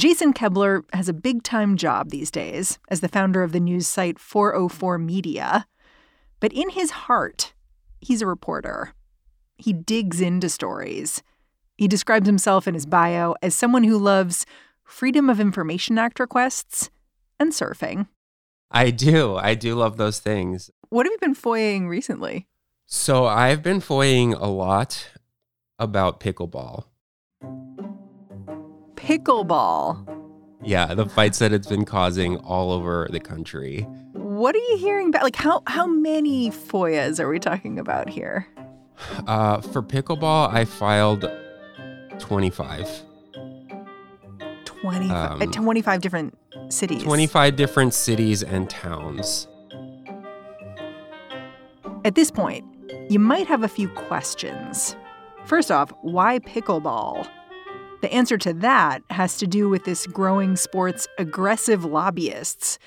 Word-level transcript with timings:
Jason 0.00 0.32
Koebler 0.32 0.84
has 0.94 1.10
a 1.10 1.12
big 1.12 1.42
time 1.42 1.76
job 1.76 2.08
these 2.08 2.30
days 2.30 2.78
as 2.88 3.00
the 3.00 3.08
founder 3.08 3.42
of 3.42 3.52
the 3.52 3.60
news 3.60 3.86
site 3.86 4.18
404 4.18 4.96
Media. 4.96 5.66
But 6.40 6.54
in 6.54 6.70
his 6.70 6.90
heart, 6.90 7.52
he's 8.00 8.22
a 8.22 8.26
reporter. 8.26 8.94
He 9.58 9.74
digs 9.74 10.22
into 10.22 10.48
stories. 10.48 11.22
He 11.76 11.86
describes 11.86 12.26
himself 12.26 12.66
in 12.66 12.72
his 12.72 12.86
bio 12.86 13.34
as 13.42 13.54
someone 13.54 13.84
who 13.84 13.98
loves 13.98 14.46
Freedom 14.84 15.28
of 15.28 15.38
Information 15.38 15.98
Act 15.98 16.18
requests 16.18 16.88
and 17.38 17.52
surfing. 17.52 18.06
I 18.70 18.92
do. 18.92 19.36
I 19.36 19.54
do 19.54 19.74
love 19.74 19.98
those 19.98 20.18
things. 20.18 20.70
What 20.88 21.04
have 21.04 21.12
you 21.12 21.18
been 21.18 21.34
foying 21.34 21.88
recently? 21.88 22.46
So 22.86 23.26
I've 23.26 23.62
been 23.62 23.80
foying 23.80 24.32
a 24.32 24.48
lot 24.48 25.10
about 25.78 26.20
pickleball. 26.20 26.84
Pickleball. 29.10 30.06
Yeah, 30.62 30.94
the 30.94 31.06
fights 31.08 31.40
that 31.40 31.52
it's 31.52 31.66
been 31.66 31.84
causing 31.84 32.36
all 32.38 32.70
over 32.70 33.08
the 33.10 33.18
country. 33.18 33.82
What 34.12 34.54
are 34.54 34.58
you 34.58 34.76
hearing 34.76 35.08
about? 35.08 35.24
Like, 35.24 35.34
how, 35.34 35.62
how 35.66 35.86
many 35.86 36.50
FOIAs 36.50 37.18
are 37.18 37.28
we 37.28 37.40
talking 37.40 37.80
about 37.80 38.08
here? 38.08 38.46
Uh, 39.26 39.60
for 39.60 39.82
pickleball, 39.82 40.52
I 40.52 40.64
filed 40.64 41.28
25. 42.20 43.02
25, 44.64 45.10
uh, 45.10 45.44
Um, 45.44 45.50
25 45.50 46.00
different 46.00 46.38
cities. 46.68 47.02
25 47.02 47.56
different 47.56 47.94
cities 47.94 48.44
and 48.44 48.70
towns. 48.70 49.48
At 52.04 52.14
this 52.14 52.30
point, 52.30 52.64
you 53.08 53.18
might 53.18 53.48
have 53.48 53.64
a 53.64 53.68
few 53.68 53.88
questions. 53.88 54.94
First 55.46 55.72
off, 55.72 55.92
why 56.02 56.38
pickleball? 56.38 57.28
The 58.00 58.12
answer 58.12 58.38
to 58.38 58.52
that 58.54 59.02
has 59.10 59.36
to 59.38 59.46
do 59.46 59.68
with 59.68 59.84
this 59.84 60.06
growing 60.06 60.56
sport's 60.56 61.06
aggressive 61.18 61.84
lobbyists 61.84 62.78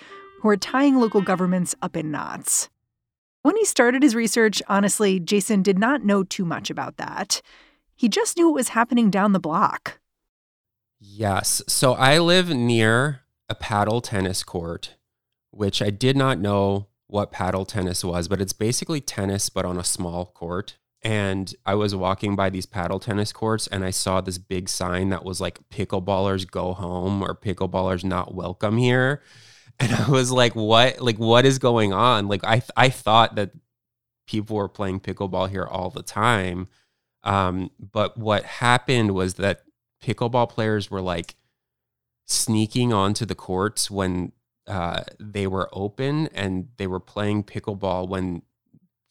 who 0.41 0.49
are 0.49 0.57
tying 0.57 0.95
local 0.95 1.21
governments 1.21 1.75
up 1.81 1.95
in 1.95 2.11
knots. 2.11 2.69
When 3.43 3.55
he 3.57 3.65
started 3.65 4.01
his 4.01 4.15
research, 4.15 4.61
honestly, 4.67 5.19
Jason 5.19 5.61
did 5.61 5.77
not 5.77 6.03
know 6.03 6.23
too 6.23 6.45
much 6.45 6.69
about 6.69 6.97
that. 6.97 7.41
He 7.95 8.09
just 8.09 8.37
knew 8.37 8.49
it 8.49 8.53
was 8.53 8.69
happening 8.69 9.09
down 9.09 9.33
the 9.33 9.39
block. 9.39 9.99
Yes. 10.99 11.61
So 11.67 11.93
I 11.93 12.17
live 12.19 12.49
near 12.49 13.21
a 13.49 13.55
paddle 13.55 14.01
tennis 14.01 14.43
court, 14.43 14.95
which 15.51 15.81
I 15.81 15.89
did 15.89 16.17
not 16.17 16.39
know 16.39 16.87
what 17.07 17.31
paddle 17.31 17.65
tennis 17.65 18.03
was, 18.03 18.27
but 18.27 18.41
it's 18.41 18.53
basically 18.53 19.01
tennis, 19.01 19.49
but 19.49 19.65
on 19.65 19.77
a 19.77 19.83
small 19.83 20.25
court. 20.25 20.77
And 21.03 21.53
I 21.65 21.75
was 21.75 21.95
walking 21.95 22.35
by 22.35 22.49
these 22.49 22.65
paddle 22.65 22.99
tennis 22.99 23.33
courts 23.33 23.67
and 23.67 23.83
I 23.83 23.89
saw 23.89 24.21
this 24.21 24.37
big 24.37 24.69
sign 24.69 25.09
that 25.09 25.25
was 25.25 25.41
like 25.41 25.59
pickleballers 25.69 26.49
go 26.49 26.73
home 26.73 27.21
or 27.21 27.35
pickleballers 27.35 28.03
not 28.03 28.33
welcome 28.33 28.77
here. 28.77 29.21
And 29.79 29.91
I 29.91 30.07
was 30.07 30.31
like, 30.31 30.55
what 30.55 31.01
like 31.01 31.17
what 31.17 31.45
is 31.45 31.57
going 31.57 31.93
on? 31.93 32.27
Like 32.27 32.45
I 32.45 32.61
I 32.77 32.89
thought 32.89 33.33
that 33.37 33.53
people 34.27 34.55
were 34.55 34.69
playing 34.69 34.99
pickleball 34.99 35.49
here 35.49 35.65
all 35.65 35.89
the 35.89 36.03
time. 36.03 36.67
Um, 37.23 37.71
but 37.79 38.15
what 38.15 38.43
happened 38.43 39.15
was 39.15 39.33
that 39.35 39.63
pickleball 40.03 40.47
players 40.47 40.91
were 40.91 41.01
like 41.01 41.35
sneaking 42.27 42.93
onto 42.93 43.25
the 43.25 43.35
courts 43.35 43.89
when 43.89 44.31
uh, 44.67 45.03
they 45.19 45.47
were 45.47 45.69
open 45.73 46.27
and 46.27 46.69
they 46.77 46.87
were 46.87 46.99
playing 46.99 47.43
pickleball 47.43 48.07
when 48.07 48.43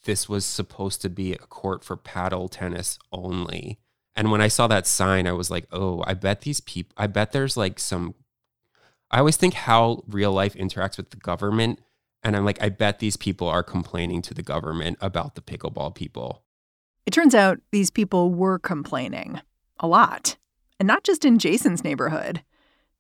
this 0.04 0.28
was 0.28 0.44
supposed 0.44 1.00
to 1.02 1.08
be 1.08 1.32
a 1.32 1.38
court 1.38 1.84
for 1.84 1.96
paddle 1.96 2.48
tennis 2.48 2.98
only. 3.12 3.78
And 4.14 4.30
when 4.30 4.40
I 4.40 4.48
saw 4.48 4.66
that 4.66 4.86
sign, 4.86 5.26
I 5.26 5.32
was 5.32 5.50
like, 5.50 5.66
oh, 5.72 6.02
I 6.06 6.14
bet 6.14 6.42
these 6.42 6.60
people, 6.60 6.92
I 6.96 7.06
bet 7.06 7.32
there's 7.32 7.56
like 7.56 7.78
some, 7.78 8.14
I 9.10 9.18
always 9.18 9.36
think 9.36 9.54
how 9.54 10.02
real 10.06 10.32
life 10.32 10.54
interacts 10.54 10.96
with 10.96 11.10
the 11.10 11.16
government. 11.16 11.80
And 12.22 12.36
I'm 12.36 12.44
like, 12.44 12.62
I 12.62 12.68
bet 12.68 12.98
these 12.98 13.16
people 13.16 13.48
are 13.48 13.62
complaining 13.62 14.22
to 14.22 14.34
the 14.34 14.42
government 14.42 14.98
about 15.00 15.34
the 15.34 15.40
pickleball 15.40 15.94
people. 15.94 16.42
It 17.06 17.12
turns 17.12 17.34
out 17.34 17.58
these 17.72 17.90
people 17.90 18.32
were 18.32 18.58
complaining 18.58 19.40
a 19.80 19.88
lot, 19.88 20.36
and 20.78 20.86
not 20.86 21.02
just 21.02 21.24
in 21.24 21.38
Jason's 21.38 21.82
neighborhood. 21.82 22.44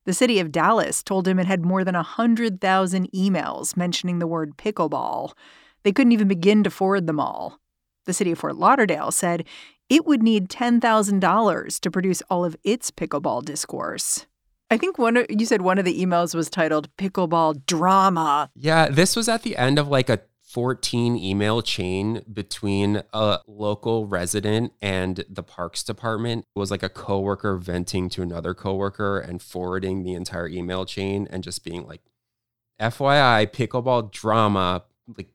The 0.04 0.12
city 0.12 0.40
of 0.40 0.50
Dallas 0.50 1.02
told 1.02 1.28
him 1.28 1.38
it 1.38 1.46
had 1.46 1.64
more 1.64 1.84
than 1.84 1.94
100,000 1.94 3.12
emails 3.12 3.76
mentioning 3.76 4.18
the 4.18 4.26
word 4.26 4.56
pickleball. 4.56 5.34
They 5.82 5.92
couldn't 5.92 6.12
even 6.12 6.28
begin 6.28 6.62
to 6.64 6.70
forward 6.70 7.06
them 7.06 7.20
all. 7.20 7.58
The 8.06 8.12
city 8.12 8.32
of 8.32 8.38
Fort 8.38 8.56
Lauderdale 8.56 9.10
said 9.10 9.44
it 9.88 10.06
would 10.06 10.22
need 10.22 10.48
$10,000 10.48 11.80
to 11.80 11.90
produce 11.90 12.22
all 12.30 12.44
of 12.44 12.56
its 12.64 12.90
pickleball 12.90 13.44
discourse. 13.44 14.26
I 14.70 14.78
think 14.78 14.96
one 14.96 15.26
you 15.28 15.44
said 15.44 15.60
one 15.60 15.78
of 15.78 15.84
the 15.84 16.02
emails 16.02 16.34
was 16.34 16.48
titled 16.48 16.88
Pickleball 16.96 17.66
Drama. 17.66 18.50
Yeah, 18.54 18.88
this 18.88 19.14
was 19.14 19.28
at 19.28 19.42
the 19.42 19.56
end 19.58 19.78
of 19.78 19.88
like 19.88 20.08
a 20.08 20.20
14 20.52 21.16
email 21.16 21.62
chain 21.62 22.22
between 22.30 23.02
a 23.12 23.40
local 23.46 24.06
resident 24.06 24.72
and 24.82 25.24
the 25.28 25.42
parks 25.42 25.82
department. 25.82 26.46
It 26.54 26.58
was 26.58 26.70
like 26.70 26.82
a 26.82 26.88
coworker 26.88 27.56
venting 27.56 28.08
to 28.10 28.22
another 28.22 28.52
coworker 28.52 29.18
and 29.18 29.40
forwarding 29.40 30.04
the 30.04 30.14
entire 30.14 30.48
email 30.48 30.84
chain 30.84 31.26
and 31.30 31.42
just 31.42 31.64
being 31.64 31.86
like, 31.86 32.02
FYI, 32.80 33.46
pickleball 33.50 34.10
drama, 34.10 34.84
like, 35.16 35.28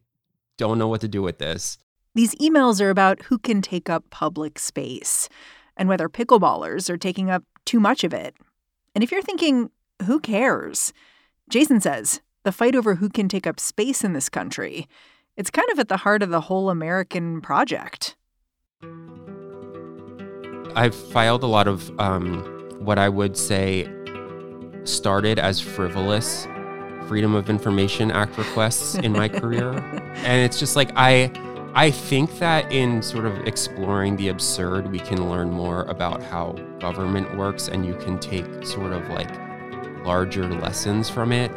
don't 0.58 0.78
know 0.78 0.88
what 0.88 1.02
to 1.02 1.08
do 1.08 1.22
with 1.22 1.38
this. 1.38 1.78
These 2.16 2.36
emails 2.36 2.82
are 2.82 2.90
about 2.90 3.22
who 3.24 3.38
can 3.38 3.62
take 3.62 3.90
up 3.90 4.10
public 4.10 4.58
space 4.58 5.30
and 5.78 5.88
whether 5.88 6.10
pickleballers 6.10 6.90
are 6.90 6.98
taking 6.98 7.30
up 7.30 7.44
too 7.66 7.80
much 7.80 8.04
of 8.04 8.14
it. 8.14 8.36
And 8.96 9.04
if 9.04 9.12
you're 9.12 9.22
thinking, 9.22 9.70
who 10.06 10.20
cares? 10.20 10.94
Jason 11.50 11.80
says 11.80 12.22
the 12.44 12.52
fight 12.52 12.76
over 12.76 12.96
who 12.96 13.10
can 13.10 13.30
take 13.30 13.46
up 13.46 13.60
space 13.60 14.04
in 14.04 14.14
this 14.14 14.30
country, 14.30 14.88
it's 15.36 15.52
kind 15.52 15.70
of 15.70 15.78
at 15.78 15.90
the 15.90 15.98
heart 15.98 16.24
of 16.24 16.30
the 16.30 16.42
whole 16.42 16.70
American 16.70 17.42
project. 17.42 18.16
I've 20.76 20.96
filed 20.96 21.44
a 21.44 21.48
lot 21.48 21.68
of 21.68 21.92
um, 22.00 22.44
what 22.80 22.98
I 22.98 23.10
would 23.10 23.38
say 23.38 23.88
started 24.84 25.38
as 25.38 25.60
frivolous 25.60 26.48
Freedom 27.08 27.36
of 27.36 27.50
Information 27.50 28.12
Act 28.12 28.38
requests 28.38 28.96
in 28.96 29.12
my 29.12 29.28
career. 29.30 29.72
And 30.18 30.44
it's 30.44 30.60
just 30.60 30.76
like 30.76 30.92
I 30.96 31.32
I 31.76 31.92
think 31.92 32.40
that 32.40 32.72
in 32.72 33.04
sort 33.04 33.26
of 33.26 33.38
exploring 33.48 34.18
the 34.18 34.30
absurd, 34.30 34.92
we 34.92 34.98
can 34.98 35.30
learn 35.30 35.52
more 35.52 35.84
about 35.84 36.24
how 36.24 36.54
government 36.80 37.38
works 37.38 37.68
and 37.68 37.86
you 37.86 37.94
can 37.96 38.18
take 38.18 38.66
sort 38.66 38.94
of 38.94 39.08
like 39.10 39.30
larger 40.04 40.50
lessons 40.50 41.08
from 41.08 41.32
it. 41.32 41.52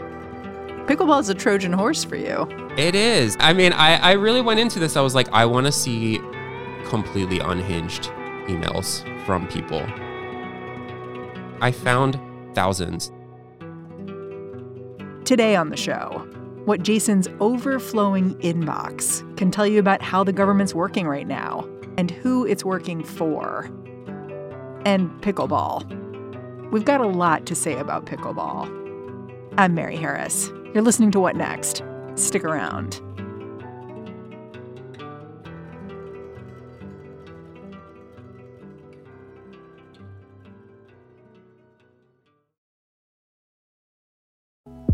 Pickleball 0.86 1.20
is 1.20 1.30
a 1.30 1.34
Trojan 1.34 1.72
horse 1.72 2.04
for 2.04 2.16
you. 2.16 2.46
It 2.76 2.94
is. 2.94 3.36
I 3.40 3.52
mean, 3.52 3.72
I, 3.72 3.96
I 3.96 4.12
really 4.12 4.42
went 4.42 4.60
into 4.60 4.78
this. 4.78 4.96
I 4.96 5.00
was 5.00 5.14
like, 5.14 5.28
I 5.32 5.46
want 5.46 5.66
to 5.66 5.72
see 5.72 6.20
completely 6.84 7.38
unhinged 7.38 8.10
emails 8.46 9.02
from 9.24 9.46
people. 9.48 9.86
I 11.62 11.72
found 11.72 12.20
thousands. 12.54 13.12
Today 15.24 15.54
on 15.54 15.70
the 15.70 15.76
show, 15.76 16.26
what 16.64 16.82
Jason's 16.82 17.28
overflowing 17.40 18.34
inbox 18.36 19.24
can 19.36 19.50
tell 19.50 19.66
you 19.66 19.78
about 19.78 20.02
how 20.02 20.24
the 20.24 20.32
government's 20.32 20.74
working 20.74 21.06
right 21.06 21.26
now 21.26 21.68
and 21.96 22.10
who 22.10 22.44
it's 22.46 22.64
working 22.64 23.04
for. 23.04 23.70
And 24.84 25.10
pickleball. 25.20 25.88
We've 26.70 26.84
got 26.84 27.00
a 27.00 27.06
lot 27.06 27.46
to 27.46 27.54
say 27.54 27.76
about 27.76 28.06
pickleball. 28.06 28.68
I'm 29.58 29.74
Mary 29.74 29.96
Harris. 29.96 30.48
You're 30.72 30.82
listening 30.82 31.10
to 31.12 31.20
What 31.20 31.36
Next? 31.36 31.82
Stick 32.14 32.44
around. 32.44 33.00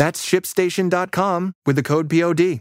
That's 0.00 0.24
shipstation.com 0.24 1.52
with 1.66 1.76
the 1.76 1.82
code 1.82 2.08
POD. 2.08 2.60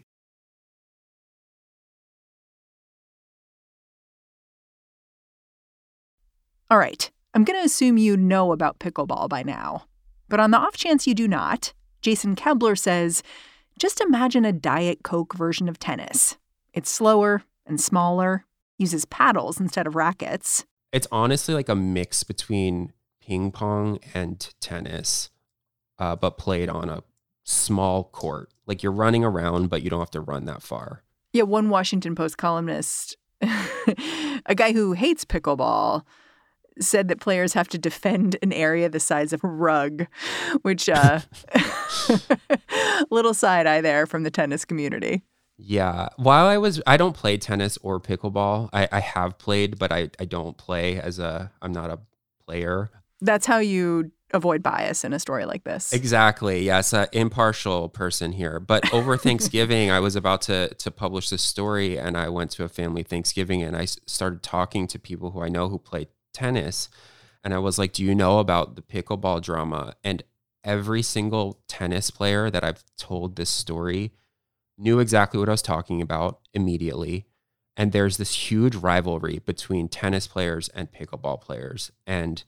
All 6.70 6.78
right, 6.78 7.10
I'm 7.34 7.46
going 7.46 7.58
to 7.58 7.66
assume 7.66 7.98
you 7.98 8.18
know 8.18 8.52
about 8.52 8.80
pickleball 8.80 9.30
by 9.30 9.44
now. 9.44 9.86
But 10.28 10.42
on 10.42 10.52
the 10.52 10.58
off 10.58 10.76
chance 10.76 11.08
you 11.08 11.16
do 11.16 11.30
not, 11.30 11.72
Jason 12.02 12.36
Koebler 12.36 12.78
says 12.78 13.24
just 13.80 14.02
imagine 14.02 14.44
a 14.44 14.52
Diet 14.52 15.04
Coke 15.04 15.34
version 15.34 15.70
of 15.70 15.80
tennis. 15.80 16.36
It's 16.74 16.92
slower 16.92 17.44
and 17.66 17.80
smaller, 17.80 18.44
uses 18.78 19.06
paddles 19.06 19.62
instead 19.62 19.88
of 19.88 19.96
rackets. 19.96 20.66
It's 20.92 21.08
honestly 21.10 21.54
like 21.54 21.70
a 21.70 21.76
mix 21.76 22.24
between 22.24 22.92
ping 23.22 23.54
pong 23.54 24.00
and 24.14 24.54
tennis, 24.60 25.30
uh, 26.00 26.18
but 26.18 26.38
played 26.38 26.68
on 26.68 26.90
a 26.90 27.04
small 27.50 28.06
court. 28.06 28.52
Like 28.66 28.84
you're 28.84 28.92
running 28.92 29.24
around, 29.24 29.70
but 29.70 29.82
you 29.82 29.90
don't 29.90 30.00
have 30.00 30.12
to 30.12 30.22
run 30.22 30.46
that 30.46 30.62
far. 30.62 31.04
Yeah, 31.34 31.44
one 31.44 31.70
Washington 31.70 32.16
Post 32.16 32.38
columnist, 32.38 33.18
a 33.42 34.56
guy 34.56 34.72
who 34.72 34.94
hates 34.94 35.26
pickleball, 35.26 36.04
said 36.80 37.08
that 37.10 37.20
players 37.20 37.54
have 37.54 37.68
to 37.68 37.78
defend 37.78 38.38
an 38.42 38.54
area 38.54 38.88
the 38.88 39.00
size 39.00 39.34
of 39.34 39.44
a 39.44 39.48
rug, 39.48 40.08
which 40.62 40.88
uh 40.88 41.20
little 43.12 43.34
side 43.34 43.68
eye 43.68 43.82
there 43.82 44.06
from 44.06 44.24
the 44.24 44.32
tennis 44.32 44.64
community. 44.64 45.24
Yeah. 45.58 46.08
While 46.16 46.46
I 46.46 46.58
was, 46.58 46.82
I 46.88 46.96
don't 46.96 47.16
play 47.16 47.38
tennis 47.38 47.78
or 47.82 48.00
pickleball. 48.00 48.70
I, 48.72 48.88
I 48.94 49.02
have 49.02 49.38
played, 49.38 49.78
but 49.78 49.92
I, 49.92 50.10
I 50.18 50.24
don't 50.24 50.58
play 50.58 50.98
as 50.98 51.20
a, 51.20 51.52
I'm 51.62 51.74
not 51.74 51.90
a 51.90 52.00
player. 52.46 52.90
That's 53.20 53.46
how 53.46 53.58
you 53.58 54.12
avoid 54.32 54.62
bias 54.64 55.04
in 55.04 55.14
a 55.14 55.20
story 55.20 55.46
like 55.46 55.64
this. 55.64 55.94
Exactly. 55.94 56.64
Yes, 56.64 56.94
an 56.94 57.08
impartial 57.12 57.90
person 57.90 58.32
here. 58.32 58.60
But 58.60 58.94
over 58.94 59.18
Thanksgiving, 59.28 59.92
I 59.92 60.00
was 60.00 60.16
about 60.16 60.42
to 60.44 60.74
to 60.74 60.92
publish 60.92 61.30
this 61.30 61.42
story, 61.42 61.98
and 61.98 62.18
I 62.18 62.30
went 62.30 62.52
to 62.52 62.64
a 62.64 62.70
family 62.70 63.04
Thanksgiving, 63.04 63.64
and 63.64 63.76
I 63.76 63.86
started 63.86 64.44
talking 64.44 64.88
to 64.88 65.00
people 65.00 65.32
who 65.32 65.42
I 65.42 65.50
know 65.50 65.70
who 65.70 65.80
play 65.80 66.08
tennis, 66.34 66.90
and 67.44 67.54
I 67.54 67.60
was 67.60 67.78
like, 67.78 67.94
"Do 67.94 68.04
you 68.04 68.16
know 68.16 68.40
about 68.40 68.76
the 68.76 68.82
pickleball 68.82 69.42
drama?" 69.42 69.96
And 70.04 70.24
every 70.64 71.02
single 71.02 71.60
tennis 71.68 72.12
player 72.12 72.50
that 72.50 72.64
I've 72.64 72.84
told 72.98 73.36
this 73.36 73.50
story 73.50 74.12
knew 74.78 75.00
exactly 75.00 75.40
what 75.40 75.50
I 75.50 75.54
was 75.54 75.62
talking 75.62 76.02
about 76.02 76.40
immediately. 76.54 77.26
And 77.76 77.92
there's 77.92 78.18
this 78.18 78.52
huge 78.52 78.76
rivalry 78.76 79.40
between 79.46 79.88
tennis 79.88 80.28
players 80.28 80.70
and 80.70 80.92
pickleball 80.92 81.42
players. 81.42 81.92
And 82.06 82.44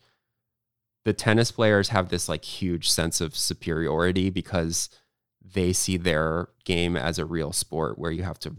the 1.04 1.14
tennis 1.14 1.52
players 1.52 1.90
have 1.90 2.10
this 2.10 2.30
like 2.30 2.46
huge 2.46 2.90
sense 2.90 3.22
of 3.22 3.36
superiority 3.36 4.30
because 4.30 4.90
they 5.44 5.74
see 5.74 5.98
their 5.98 6.50
game 6.64 6.96
as 6.96 7.18
a 7.18 7.26
real 7.26 7.52
sport 7.52 7.98
where 7.98 8.12
you 8.12 8.24
have 8.24 8.40
to 8.40 8.56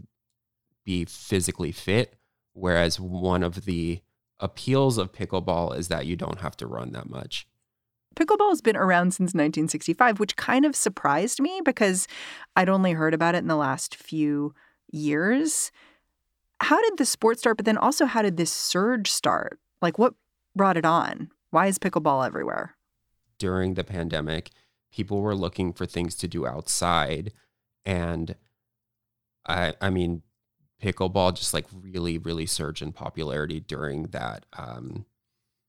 be 0.83 1.05
physically 1.05 1.71
fit. 1.71 2.15
Whereas 2.53 2.99
one 2.99 3.43
of 3.43 3.65
the 3.65 4.01
appeals 4.39 4.97
of 4.97 5.11
pickleball 5.11 5.77
is 5.77 5.87
that 5.87 6.05
you 6.05 6.15
don't 6.15 6.41
have 6.41 6.57
to 6.57 6.67
run 6.67 6.91
that 6.91 7.09
much. 7.09 7.47
Pickleball 8.15 8.49
has 8.49 8.61
been 8.61 8.77
around 8.77 9.11
since 9.11 9.29
1965, 9.29 10.19
which 10.19 10.35
kind 10.35 10.65
of 10.65 10.75
surprised 10.75 11.41
me 11.41 11.61
because 11.65 12.07
I'd 12.55 12.69
only 12.69 12.91
heard 12.91 13.13
about 13.13 13.33
it 13.33 13.39
in 13.39 13.47
the 13.47 13.55
last 13.55 13.95
few 13.95 14.53
years. 14.91 15.71
How 16.59 16.79
did 16.81 16.97
the 16.97 17.05
sport 17.05 17.39
start? 17.39 17.57
But 17.57 17.65
then 17.65 17.77
also, 17.77 18.05
how 18.05 18.21
did 18.21 18.37
this 18.37 18.51
surge 18.51 19.09
start? 19.09 19.59
Like, 19.81 19.97
what 19.97 20.13
brought 20.55 20.77
it 20.77 20.85
on? 20.85 21.31
Why 21.53 21.67
is 21.67 21.77
pickleball 21.77 22.25
everywhere? 22.25 22.75
During 23.37 23.75
the 23.75 23.83
pandemic, 23.83 24.49
people 24.91 25.21
were 25.21 25.35
looking 25.35 25.71
for 25.71 25.85
things 25.85 26.15
to 26.15 26.27
do 26.27 26.47
outside. 26.47 27.31
And 27.85 28.35
I, 29.47 29.73
I 29.79 29.91
mean, 29.91 30.23
pickleball 30.81 31.35
just 31.35 31.53
like 31.53 31.67
really, 31.71 32.17
really 32.17 32.47
surged 32.47 32.81
in 32.81 32.91
popularity 32.91 33.59
during 33.59 34.05
that. 34.07 34.47
Um, 34.57 35.05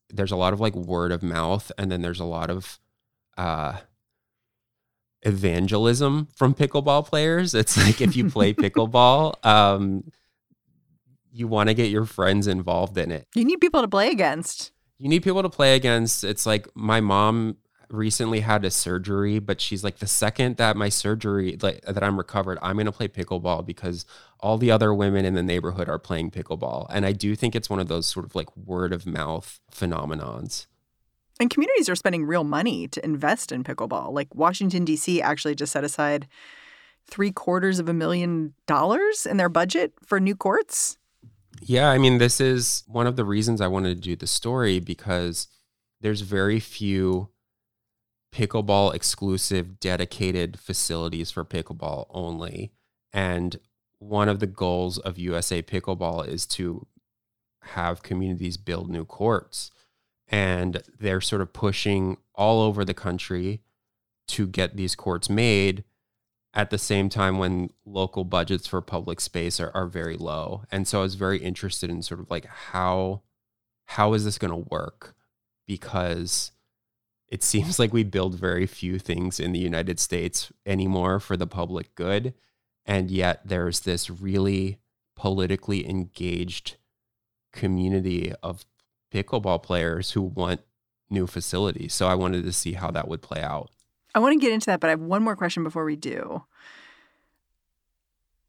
there's 0.08 0.32
a 0.32 0.36
lot 0.36 0.54
of 0.54 0.60
like 0.60 0.74
word 0.74 1.12
of 1.12 1.22
mouth, 1.22 1.70
and 1.76 1.92
then 1.92 2.00
there's 2.00 2.20
a 2.20 2.24
lot 2.24 2.48
of 2.48 2.80
uh, 3.36 3.80
evangelism 5.20 6.28
from 6.34 6.54
pickleball 6.54 7.06
players. 7.06 7.54
It's 7.54 7.76
like 7.76 8.00
if 8.00 8.16
you 8.16 8.30
play 8.30 8.54
pickleball, 8.54 9.44
um, 9.44 10.10
you 11.30 11.46
want 11.46 11.68
to 11.68 11.74
get 11.74 11.90
your 11.90 12.06
friends 12.06 12.46
involved 12.46 12.96
in 12.96 13.12
it. 13.12 13.26
You 13.34 13.44
need 13.44 13.60
people 13.60 13.82
to 13.82 13.88
play 13.88 14.08
against. 14.08 14.70
You 15.04 15.10
need 15.10 15.22
people 15.22 15.42
to 15.42 15.50
play 15.50 15.76
against. 15.76 16.24
It's 16.24 16.46
like 16.46 16.66
my 16.74 17.02
mom 17.02 17.58
recently 17.90 18.40
had 18.40 18.64
a 18.64 18.70
surgery, 18.70 19.38
but 19.38 19.60
she's 19.60 19.84
like 19.84 19.98
the 19.98 20.06
second 20.06 20.56
that 20.56 20.78
my 20.78 20.88
surgery 20.88 21.58
like 21.60 21.82
that 21.82 22.02
I'm 22.02 22.16
recovered, 22.16 22.58
I'm 22.62 22.76
going 22.76 22.86
to 22.86 22.92
play 22.92 23.08
pickleball 23.08 23.66
because 23.66 24.06
all 24.40 24.56
the 24.56 24.70
other 24.70 24.94
women 24.94 25.26
in 25.26 25.34
the 25.34 25.42
neighborhood 25.42 25.90
are 25.90 25.98
playing 25.98 26.30
pickleball. 26.30 26.86
And 26.88 27.04
I 27.04 27.12
do 27.12 27.36
think 27.36 27.54
it's 27.54 27.68
one 27.68 27.80
of 27.80 27.88
those 27.88 28.08
sort 28.08 28.24
of 28.24 28.34
like 28.34 28.56
word 28.56 28.94
of 28.94 29.04
mouth 29.04 29.60
phenomenons. 29.70 30.68
And 31.38 31.50
communities 31.50 31.90
are 31.90 31.96
spending 31.96 32.24
real 32.24 32.42
money 32.42 32.88
to 32.88 33.04
invest 33.04 33.52
in 33.52 33.62
pickleball. 33.62 34.10
Like 34.10 34.34
Washington 34.34 34.86
D.C. 34.86 35.20
actually 35.20 35.54
just 35.54 35.72
set 35.74 35.84
aside 35.84 36.28
three 37.06 37.30
quarters 37.30 37.78
of 37.78 37.90
a 37.90 37.92
million 37.92 38.54
dollars 38.66 39.26
in 39.26 39.36
their 39.36 39.50
budget 39.50 39.92
for 40.02 40.18
new 40.18 40.34
courts. 40.34 40.96
Yeah, 41.60 41.90
I 41.90 41.98
mean, 41.98 42.18
this 42.18 42.40
is 42.40 42.84
one 42.86 43.06
of 43.06 43.16
the 43.16 43.24
reasons 43.24 43.60
I 43.60 43.68
wanted 43.68 43.96
to 43.96 44.00
do 44.00 44.16
the 44.16 44.26
story 44.26 44.80
because 44.80 45.48
there's 46.00 46.20
very 46.20 46.60
few 46.60 47.30
pickleball 48.32 48.94
exclusive 48.94 49.78
dedicated 49.78 50.58
facilities 50.58 51.30
for 51.30 51.44
pickleball 51.44 52.06
only. 52.10 52.72
And 53.12 53.56
one 53.98 54.28
of 54.28 54.40
the 54.40 54.46
goals 54.46 54.98
of 54.98 55.18
USA 55.18 55.62
Pickleball 55.62 56.26
is 56.26 56.46
to 56.46 56.86
have 57.62 58.02
communities 58.02 58.56
build 58.56 58.90
new 58.90 59.04
courts. 59.04 59.70
And 60.28 60.82
they're 60.98 61.20
sort 61.20 61.42
of 61.42 61.52
pushing 61.52 62.16
all 62.34 62.60
over 62.60 62.84
the 62.84 62.94
country 62.94 63.62
to 64.28 64.46
get 64.46 64.76
these 64.76 64.94
courts 64.94 65.30
made 65.30 65.84
at 66.54 66.70
the 66.70 66.78
same 66.78 67.08
time 67.08 67.36
when 67.36 67.70
local 67.84 68.24
budgets 68.24 68.66
for 68.66 68.80
public 68.80 69.20
space 69.20 69.58
are, 69.58 69.72
are 69.74 69.86
very 69.86 70.16
low. 70.16 70.62
And 70.70 70.86
so 70.86 71.00
I 71.00 71.02
was 71.02 71.16
very 71.16 71.38
interested 71.38 71.90
in 71.90 72.00
sort 72.00 72.20
of 72.20 72.30
like 72.30 72.46
how 72.46 73.22
how 73.86 74.14
is 74.14 74.24
this 74.24 74.38
going 74.38 74.50
to 74.50 74.68
work? 74.70 75.14
Because 75.66 76.52
it 77.28 77.42
seems 77.42 77.78
like 77.78 77.92
we 77.92 78.04
build 78.04 78.36
very 78.36 78.66
few 78.66 78.98
things 78.98 79.38
in 79.40 79.52
the 79.52 79.58
United 79.58 79.98
States 80.00 80.52
anymore 80.64 81.20
for 81.20 81.36
the 81.36 81.46
public 81.46 81.94
good. 81.94 82.32
And 82.86 83.10
yet 83.10 83.40
there's 83.44 83.80
this 83.80 84.08
really 84.08 84.78
politically 85.16 85.88
engaged 85.88 86.76
community 87.52 88.32
of 88.42 88.64
pickleball 89.12 89.62
players 89.62 90.12
who 90.12 90.22
want 90.22 90.60
new 91.10 91.26
facilities. 91.26 91.94
So 91.94 92.06
I 92.06 92.14
wanted 92.14 92.44
to 92.44 92.52
see 92.52 92.72
how 92.72 92.90
that 92.92 93.08
would 93.08 93.22
play 93.22 93.42
out. 93.42 93.70
I 94.14 94.20
want 94.20 94.32
to 94.32 94.38
get 94.38 94.52
into 94.52 94.66
that, 94.66 94.80
but 94.80 94.88
I 94.88 94.90
have 94.90 95.00
one 95.00 95.22
more 95.22 95.36
question 95.36 95.64
before 95.64 95.84
we 95.84 95.96
do. 95.96 96.44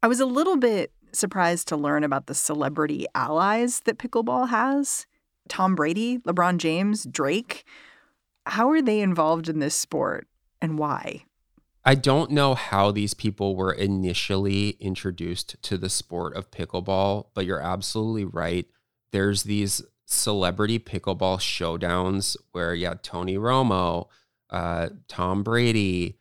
I 0.02 0.06
was 0.08 0.20
a 0.20 0.26
little 0.26 0.56
bit 0.56 0.92
surprised 1.12 1.68
to 1.68 1.76
learn 1.76 2.04
about 2.04 2.26
the 2.26 2.34
celebrity 2.34 3.06
allies 3.14 3.80
that 3.80 3.98
pickleball 3.98 4.50
has. 4.50 5.06
Tom 5.48 5.74
Brady, 5.74 6.18
LeBron 6.18 6.58
James, 6.58 7.04
Drake. 7.04 7.64
How 8.46 8.70
are 8.70 8.82
they 8.82 9.00
involved 9.00 9.48
in 9.48 9.58
this 9.58 9.74
sport 9.74 10.28
and 10.60 10.78
why? 10.78 11.24
I 11.84 11.94
don't 11.94 12.32
know 12.32 12.54
how 12.54 12.90
these 12.90 13.14
people 13.14 13.54
were 13.54 13.72
initially 13.72 14.70
introduced 14.80 15.56
to 15.62 15.78
the 15.78 15.88
sport 15.88 16.36
of 16.36 16.50
pickleball, 16.50 17.26
but 17.32 17.46
you're 17.46 17.60
absolutely 17.60 18.24
right. 18.24 18.66
There's 19.12 19.44
these 19.44 19.82
celebrity 20.04 20.78
pickleball 20.78 21.38
showdowns 21.38 22.36
where 22.52 22.74
you 22.74 22.86
had 22.86 23.02
Tony 23.02 23.36
Romo, 23.36 24.06
uh, 24.50 24.90
Tom 25.08 25.42
Brady, 25.42 26.18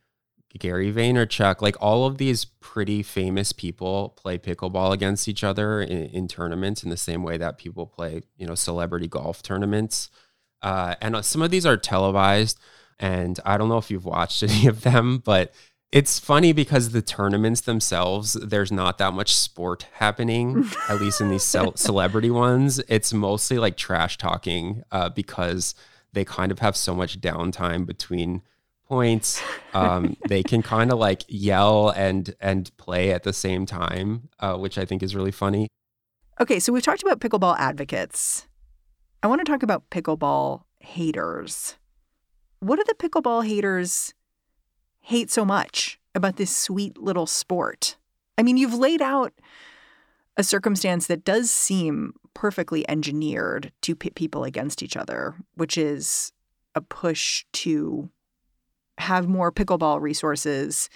Gary 0.57 0.91
Vaynerchuk, 0.91 1.61
like 1.61 1.75
all 1.81 2.05
of 2.05 2.17
these 2.17 2.45
pretty 2.45 3.03
famous 3.03 3.51
people 3.51 4.09
play 4.17 4.37
pickleball 4.37 4.93
against 4.93 5.27
each 5.27 5.43
other 5.43 5.81
in, 5.81 6.05
in 6.05 6.27
tournaments 6.27 6.83
in 6.83 6.89
the 6.89 6.97
same 6.97 7.23
way 7.23 7.37
that 7.37 7.57
people 7.57 7.85
play, 7.85 8.21
you 8.37 8.47
know, 8.47 8.55
celebrity 8.55 9.07
golf 9.07 9.41
tournaments. 9.43 10.09
Uh, 10.61 10.95
and 11.01 11.15
uh, 11.15 11.21
some 11.21 11.41
of 11.41 11.51
these 11.51 11.65
are 11.65 11.77
televised. 11.77 12.59
And 12.99 13.39
I 13.45 13.57
don't 13.57 13.69
know 13.69 13.77
if 13.77 13.91
you've 13.91 14.05
watched 14.05 14.41
any 14.43 14.67
of 14.67 14.81
them, 14.81 15.21
but 15.23 15.53
it's 15.91 16.19
funny 16.19 16.51
because 16.51 16.89
the 16.89 17.01
tournaments 17.01 17.61
themselves, 17.61 18.33
there's 18.33 18.71
not 18.71 18.97
that 18.97 19.13
much 19.13 19.35
sport 19.35 19.87
happening, 19.93 20.65
at 20.89 20.99
least 20.99 21.21
in 21.21 21.29
these 21.29 21.43
ce- 21.43 21.75
celebrity 21.75 22.31
ones. 22.31 22.79
It's 22.87 23.13
mostly 23.13 23.57
like 23.57 23.77
trash 23.77 24.17
talking 24.17 24.83
uh, 24.91 25.09
because 25.09 25.75
they 26.15 26.25
kind 26.25 26.51
of 26.51 26.59
have 26.59 26.75
so 26.75 26.95
much 26.95 27.21
downtime 27.21 27.85
between 27.85 28.41
points. 28.87 29.41
Um, 29.73 30.15
they 30.29 30.41
can 30.41 30.61
kind 30.61 30.91
of 30.91 30.97
like 30.97 31.23
yell 31.27 31.89
and 31.89 32.33
and 32.39 32.75
play 32.77 33.11
at 33.11 33.23
the 33.23 33.33
same 33.33 33.65
time, 33.65 34.29
uh, 34.39 34.55
which 34.55 34.77
I 34.77 34.85
think 34.85 35.03
is 35.03 35.15
really 35.15 35.31
funny. 35.31 35.67
Okay, 36.39 36.59
so 36.59 36.73
we've 36.73 36.83
talked 36.83 37.03
about 37.03 37.19
pickleball 37.19 37.57
advocates. 37.59 38.47
I 39.21 39.27
want 39.27 39.45
to 39.45 39.51
talk 39.51 39.63
about 39.63 39.89
pickleball 39.89 40.63
haters. 40.79 41.75
What 42.59 42.77
do 42.77 42.83
the 42.87 42.95
pickleball 42.95 43.45
haters 43.45 44.13
hate 45.01 45.29
so 45.29 45.45
much 45.45 45.99
about 46.13 46.37
this 46.37 46.55
sweet 46.55 46.97
little 46.97 47.27
sport? 47.27 47.97
I 48.37 48.43
mean, 48.43 48.57
you've 48.57 48.73
laid 48.73 49.01
out 49.01 49.33
a 50.37 50.43
circumstance 50.43 51.07
that 51.07 51.23
does 51.23 51.49
seem 51.49 52.13
perfectly 52.33 52.87
engineered 52.89 53.71
to 53.81 53.95
pit 53.95 54.15
people 54.15 54.43
against 54.43 54.83
each 54.83 54.97
other, 54.97 55.35
which 55.55 55.77
is 55.77 56.31
a 56.75 56.81
push 56.81 57.45
to 57.53 58.09
have 58.97 59.27
more 59.27 59.51
pickleball 59.51 60.01
resources 60.01 60.89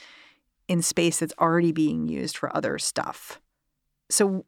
in 0.68 0.82
space 0.82 1.20
that's 1.20 1.34
already 1.40 1.72
being 1.72 2.08
used 2.08 2.38
for 2.38 2.56
other 2.56 2.78
stuff. 2.78 3.40
So, 4.10 4.46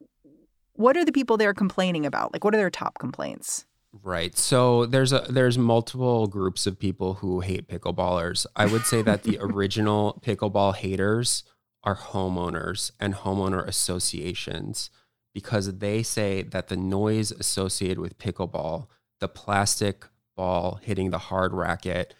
what 0.74 0.96
are 0.96 1.04
the 1.04 1.12
people 1.12 1.36
there 1.36 1.52
complaining 1.52 2.06
about? 2.06 2.32
Like, 2.32 2.44
what 2.44 2.54
are 2.54 2.58
their 2.58 2.70
top 2.70 2.98
complaints? 2.98 3.66
Right. 4.02 4.36
So 4.38 4.86
there's 4.86 5.12
a 5.12 5.26
there's 5.28 5.58
multiple 5.58 6.26
groups 6.26 6.66
of 6.66 6.78
people 6.78 7.14
who 7.14 7.40
hate 7.40 7.68
pickleballers. 7.68 8.46
I 8.56 8.64
would 8.64 8.86
say 8.86 9.02
that 9.02 9.24
the 9.24 9.38
original 9.40 10.18
pickleball 10.24 10.76
haters 10.76 11.44
are 11.84 11.96
homeowners 11.96 12.90
and 13.00 13.14
homeowner 13.14 13.66
associations 13.66 14.90
because 15.34 15.78
they 15.78 16.02
say 16.02 16.42
that 16.42 16.68
the 16.68 16.76
noise 16.76 17.30
associated 17.32 17.98
with 17.98 18.18
pickleball, 18.18 18.86
the 19.20 19.28
plastic 19.28 20.06
ball 20.36 20.78
hitting 20.82 21.10
the 21.10 21.18
hard 21.18 21.52
racket 21.52 22.14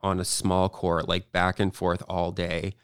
on 0.00 0.20
a 0.20 0.24
small 0.24 0.68
court 0.68 1.08
like 1.08 1.32
back 1.32 1.60
and 1.60 1.74
forth 1.74 2.02
all 2.08 2.32
day, 2.32 2.74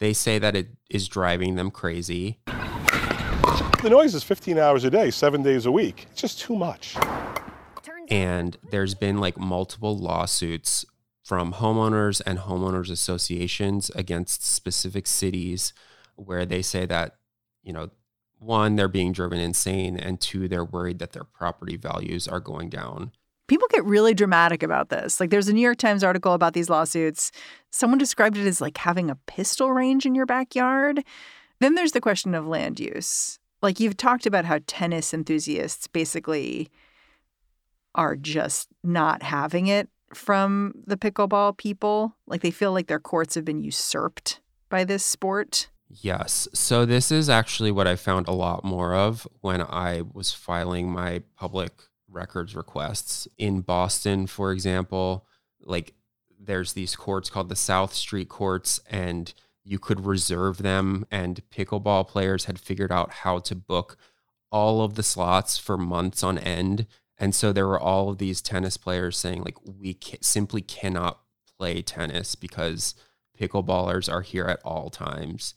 they 0.00 0.12
say 0.12 0.38
that 0.38 0.56
it 0.56 0.68
is 0.90 1.08
driving 1.08 1.56
them 1.56 1.70
crazy. 1.70 2.38
The 2.46 3.90
noise 3.90 4.14
is 4.14 4.24
15 4.24 4.58
hours 4.58 4.84
a 4.84 4.90
day, 4.90 5.10
7 5.10 5.42
days 5.42 5.66
a 5.66 5.72
week. 5.72 6.06
It's 6.10 6.20
just 6.20 6.40
too 6.40 6.56
much 6.56 6.96
and 8.10 8.56
there's 8.70 8.94
been 8.94 9.18
like 9.18 9.38
multiple 9.38 9.96
lawsuits 9.96 10.84
from 11.28 11.52
homeowners 11.52 12.22
and 12.24 12.38
homeowners 12.38 12.90
associations 12.90 13.90
against 13.94 14.42
specific 14.42 15.06
cities 15.06 15.74
where 16.16 16.46
they 16.46 16.62
say 16.62 16.86
that 16.86 17.16
you 17.62 17.70
know 17.70 17.90
one 18.38 18.76
they're 18.76 18.88
being 18.88 19.12
driven 19.12 19.38
insane 19.38 19.98
and 19.98 20.22
two 20.22 20.48
they're 20.48 20.64
worried 20.64 20.98
that 21.00 21.12
their 21.12 21.24
property 21.24 21.76
values 21.76 22.26
are 22.26 22.40
going 22.40 22.70
down. 22.70 23.12
People 23.46 23.68
get 23.70 23.84
really 23.84 24.14
dramatic 24.14 24.62
about 24.62 24.88
this. 24.88 25.20
Like 25.20 25.28
there's 25.28 25.48
a 25.48 25.52
new 25.52 25.60
york 25.60 25.76
times 25.76 26.02
article 26.02 26.32
about 26.32 26.54
these 26.54 26.70
lawsuits. 26.70 27.30
Someone 27.70 27.98
described 27.98 28.38
it 28.38 28.46
as 28.46 28.62
like 28.62 28.78
having 28.78 29.10
a 29.10 29.18
pistol 29.26 29.70
range 29.70 30.06
in 30.06 30.14
your 30.14 30.26
backyard. 30.26 31.04
Then 31.60 31.74
there's 31.74 31.92
the 31.92 32.00
question 32.00 32.34
of 32.34 32.46
land 32.46 32.80
use. 32.80 33.38
Like 33.60 33.80
you've 33.80 33.98
talked 33.98 34.24
about 34.24 34.46
how 34.46 34.60
tennis 34.66 35.12
enthusiasts 35.12 35.88
basically 35.88 36.70
are 37.94 38.16
just 38.16 38.68
not 38.82 39.22
having 39.22 39.66
it 39.66 39.90
from 40.14 40.74
the 40.86 40.96
pickleball 40.96 41.56
people. 41.56 42.16
Like 42.26 42.42
they 42.42 42.50
feel 42.50 42.72
like 42.72 42.86
their 42.86 43.00
courts 43.00 43.34
have 43.34 43.44
been 43.44 43.62
usurped 43.62 44.40
by 44.68 44.84
this 44.84 45.04
sport. 45.04 45.68
Yes. 45.88 46.48
So 46.52 46.84
this 46.84 47.10
is 47.10 47.30
actually 47.30 47.70
what 47.72 47.86
I 47.86 47.96
found 47.96 48.28
a 48.28 48.32
lot 48.32 48.64
more 48.64 48.94
of 48.94 49.26
when 49.40 49.62
I 49.62 50.02
was 50.12 50.32
filing 50.32 50.90
my 50.90 51.22
public 51.36 51.72
records 52.08 52.54
requests 52.54 53.26
in 53.38 53.62
Boston, 53.62 54.26
for 54.26 54.52
example. 54.52 55.26
Like 55.62 55.94
there's 56.38 56.74
these 56.74 56.94
courts 56.94 57.30
called 57.30 57.48
the 57.48 57.56
South 57.56 57.94
Street 57.94 58.28
courts 58.28 58.80
and 58.88 59.32
you 59.64 59.78
could 59.78 60.04
reserve 60.06 60.58
them 60.58 61.06
and 61.10 61.42
pickleball 61.50 62.08
players 62.08 62.46
had 62.46 62.58
figured 62.58 62.92
out 62.92 63.10
how 63.10 63.38
to 63.38 63.54
book 63.54 63.96
all 64.50 64.82
of 64.82 64.94
the 64.94 65.02
slots 65.02 65.58
for 65.58 65.76
months 65.76 66.22
on 66.22 66.38
end 66.38 66.86
and 67.18 67.34
so 67.34 67.52
there 67.52 67.66
were 67.66 67.80
all 67.80 68.10
of 68.10 68.18
these 68.18 68.40
tennis 68.40 68.76
players 68.76 69.18
saying, 69.18 69.42
like, 69.42 69.56
we 69.64 69.94
ca- 69.94 70.18
simply 70.20 70.62
cannot 70.62 71.20
play 71.58 71.82
tennis 71.82 72.34
because 72.34 72.94
pickleballers 73.38 74.12
are 74.12 74.22
here 74.22 74.44
at 74.44 74.60
all 74.64 74.88
times. 74.88 75.54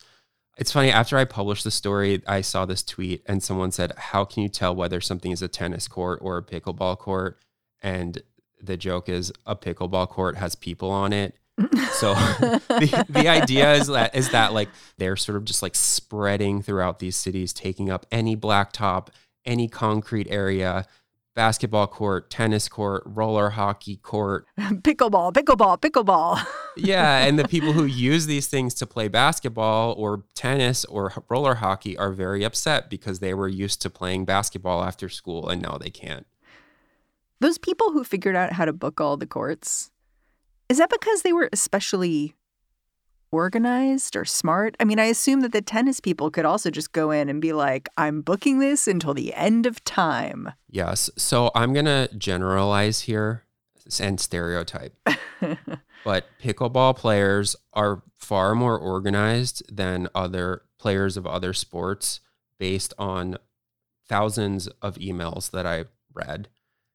It's 0.57 0.71
funny, 0.71 0.91
after 0.91 1.17
I 1.17 1.25
published 1.25 1.63
the 1.63 1.71
story, 1.71 2.21
I 2.27 2.41
saw 2.41 2.65
this 2.65 2.83
tweet 2.83 3.23
and 3.25 3.41
someone 3.41 3.71
said, 3.71 3.93
How 3.97 4.25
can 4.25 4.43
you 4.43 4.49
tell 4.49 4.75
whether 4.75 4.99
something 4.99 5.31
is 5.31 5.41
a 5.41 5.47
tennis 5.47 5.87
court 5.87 6.19
or 6.21 6.37
a 6.37 6.43
pickleball 6.43 6.97
court? 6.97 7.39
And 7.81 8.21
the 8.61 8.77
joke 8.77 9.07
is 9.07 9.31
a 9.45 9.55
pickleball 9.55 10.09
court 10.09 10.37
has 10.37 10.55
people 10.55 10.91
on 10.91 11.13
it. 11.13 11.35
so 11.93 12.13
the, 12.69 13.05
the 13.09 13.27
idea 13.27 13.73
is 13.73 13.87
that 13.87 14.15
is 14.15 14.29
that 14.31 14.53
like 14.53 14.69
they're 14.97 15.15
sort 15.15 15.35
of 15.35 15.45
just 15.45 15.61
like 15.61 15.75
spreading 15.75 16.61
throughout 16.61 16.99
these 16.99 17.15
cities, 17.15 17.53
taking 17.53 17.89
up 17.89 18.05
any 18.11 18.35
blacktop, 18.35 19.09
any 19.45 19.67
concrete 19.67 20.27
area, 20.29 20.85
basketball 21.35 21.87
court, 21.87 22.29
tennis 22.29 22.67
court, 22.67 23.03
roller 23.05 23.51
hockey 23.51 23.97
court, 23.97 24.45
pickleball, 24.59 25.33
pickleball, 25.33 25.79
pickleball. 25.79 26.43
yeah, 26.77 27.25
and 27.25 27.37
the 27.39 27.47
people 27.47 27.73
who 27.73 27.85
use 27.85 28.25
these 28.25 28.47
things 28.47 28.73
to 28.75 28.85
play 28.85 29.07
basketball 29.07 29.93
or 29.93 30.23
tennis 30.35 30.85
or 30.85 31.13
roller 31.29 31.55
hockey 31.55 31.97
are 31.97 32.11
very 32.11 32.43
upset 32.43 32.89
because 32.89 33.19
they 33.19 33.33
were 33.33 33.47
used 33.47 33.81
to 33.81 33.89
playing 33.89 34.25
basketball 34.25 34.83
after 34.83 35.09
school 35.09 35.49
and 35.49 35.61
now 35.61 35.77
they 35.77 35.89
can't. 35.89 36.27
Those 37.39 37.57
people 37.57 37.91
who 37.91 38.03
figured 38.03 38.35
out 38.35 38.53
how 38.53 38.65
to 38.65 38.73
book 38.73 39.01
all 39.01 39.17
the 39.17 39.25
courts, 39.25 39.91
is 40.71 40.77
that 40.77 40.89
because 40.89 41.23
they 41.23 41.33
were 41.33 41.49
especially 41.51 42.33
organized 43.31 44.15
or 44.15 44.25
smart? 44.25 44.75
I 44.79 44.85
mean, 44.85 44.99
I 44.99 45.05
assume 45.05 45.41
that 45.41 45.51
the 45.51 45.61
tennis 45.61 45.99
people 45.99 46.29
could 46.31 46.45
also 46.45 46.69
just 46.69 46.91
go 46.91 47.11
in 47.11 47.29
and 47.29 47.41
be 47.41 47.53
like, 47.53 47.89
I'm 47.97 48.21
booking 48.21 48.59
this 48.59 48.87
until 48.87 49.13
the 49.13 49.33
end 49.33 49.65
of 49.65 49.83
time. 49.83 50.53
Yes. 50.69 51.09
So 51.17 51.51
I'm 51.55 51.73
going 51.73 51.85
to 51.85 52.09
generalize 52.17 53.01
here 53.01 53.43
and 53.99 54.19
stereotype. 54.19 54.95
but 56.03 56.25
pickleball 56.41 56.95
players 56.95 57.55
are 57.73 58.03
far 58.17 58.55
more 58.55 58.77
organized 58.77 59.63
than 59.75 60.07
other 60.13 60.63
players 60.77 61.17
of 61.17 61.25
other 61.27 61.53
sports 61.53 62.19
based 62.59 62.93
on 62.97 63.37
thousands 64.07 64.67
of 64.81 64.95
emails 64.95 65.51
that 65.51 65.65
I 65.65 65.85
read. 66.13 66.49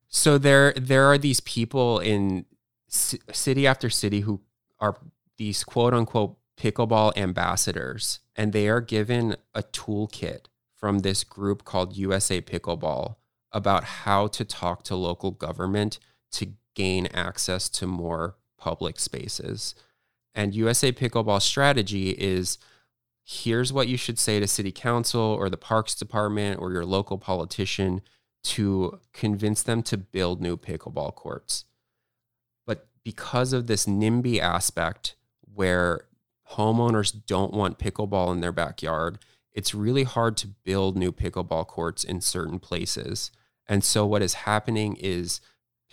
So 0.08 0.38
there 0.38 0.72
there 0.74 1.04
are 1.06 1.18
these 1.18 1.40
people 1.40 1.98
in 1.98 2.44
c- 2.88 3.20
city 3.32 3.66
after 3.66 3.90
city 3.90 4.20
who 4.20 4.40
are 4.78 4.96
these 5.36 5.64
quote 5.64 5.94
unquote 5.94 6.36
pickleball 6.56 7.16
ambassadors, 7.16 8.20
and 8.34 8.52
they 8.52 8.68
are 8.68 8.80
given 8.80 9.36
a 9.54 9.62
toolkit 9.62 10.46
from 10.74 11.00
this 11.00 11.24
group 11.24 11.64
called 11.64 11.96
USA 11.96 12.40
Pickleball 12.40 13.16
about 13.52 13.84
how 13.84 14.26
to 14.28 14.44
talk 14.44 14.82
to 14.84 14.96
local 14.96 15.30
government 15.30 15.98
to 16.32 16.52
gain 16.74 17.06
access 17.06 17.68
to 17.70 17.86
more 17.86 18.36
public 18.58 18.98
spaces. 18.98 19.74
And 20.34 20.54
USA 20.54 20.92
Pickleball 20.92 21.40
strategy 21.40 22.10
is 22.10 22.58
here's 23.24 23.72
what 23.72 23.88
you 23.88 23.96
should 23.96 24.18
say 24.18 24.38
to 24.38 24.46
city 24.46 24.70
council 24.70 25.20
or 25.20 25.50
the 25.50 25.56
parks 25.56 25.94
department 25.94 26.60
or 26.60 26.70
your 26.72 26.84
local 26.84 27.18
politician 27.18 28.00
to 28.44 29.00
convince 29.12 29.62
them 29.64 29.82
to 29.82 29.96
build 29.96 30.40
new 30.40 30.56
pickleball 30.56 31.12
courts. 31.16 31.64
But 32.64 32.86
because 33.02 33.52
of 33.52 33.66
this 33.66 33.86
NIMBY 33.86 34.38
aspect, 34.38 35.16
where 35.56 36.02
homeowners 36.52 37.14
don't 37.26 37.52
want 37.52 37.78
pickleball 37.78 38.32
in 38.32 38.40
their 38.40 38.52
backyard, 38.52 39.18
it's 39.52 39.74
really 39.74 40.04
hard 40.04 40.36
to 40.36 40.48
build 40.48 40.96
new 40.96 41.10
pickleball 41.10 41.66
courts 41.66 42.04
in 42.04 42.20
certain 42.20 42.58
places. 42.58 43.32
And 43.66 43.82
so, 43.82 44.06
what 44.06 44.22
is 44.22 44.34
happening 44.34 44.96
is 44.96 45.40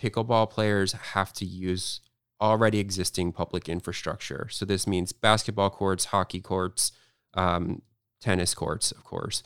pickleball 0.00 0.50
players 0.50 0.92
have 0.92 1.32
to 1.34 1.44
use 1.44 2.00
already 2.40 2.78
existing 2.78 3.32
public 3.32 3.68
infrastructure. 3.68 4.48
So, 4.50 4.64
this 4.64 4.86
means 4.86 5.12
basketball 5.12 5.70
courts, 5.70 6.06
hockey 6.06 6.40
courts, 6.40 6.92
um, 7.32 7.82
tennis 8.20 8.54
courts, 8.54 8.92
of 8.92 9.02
course. 9.02 9.42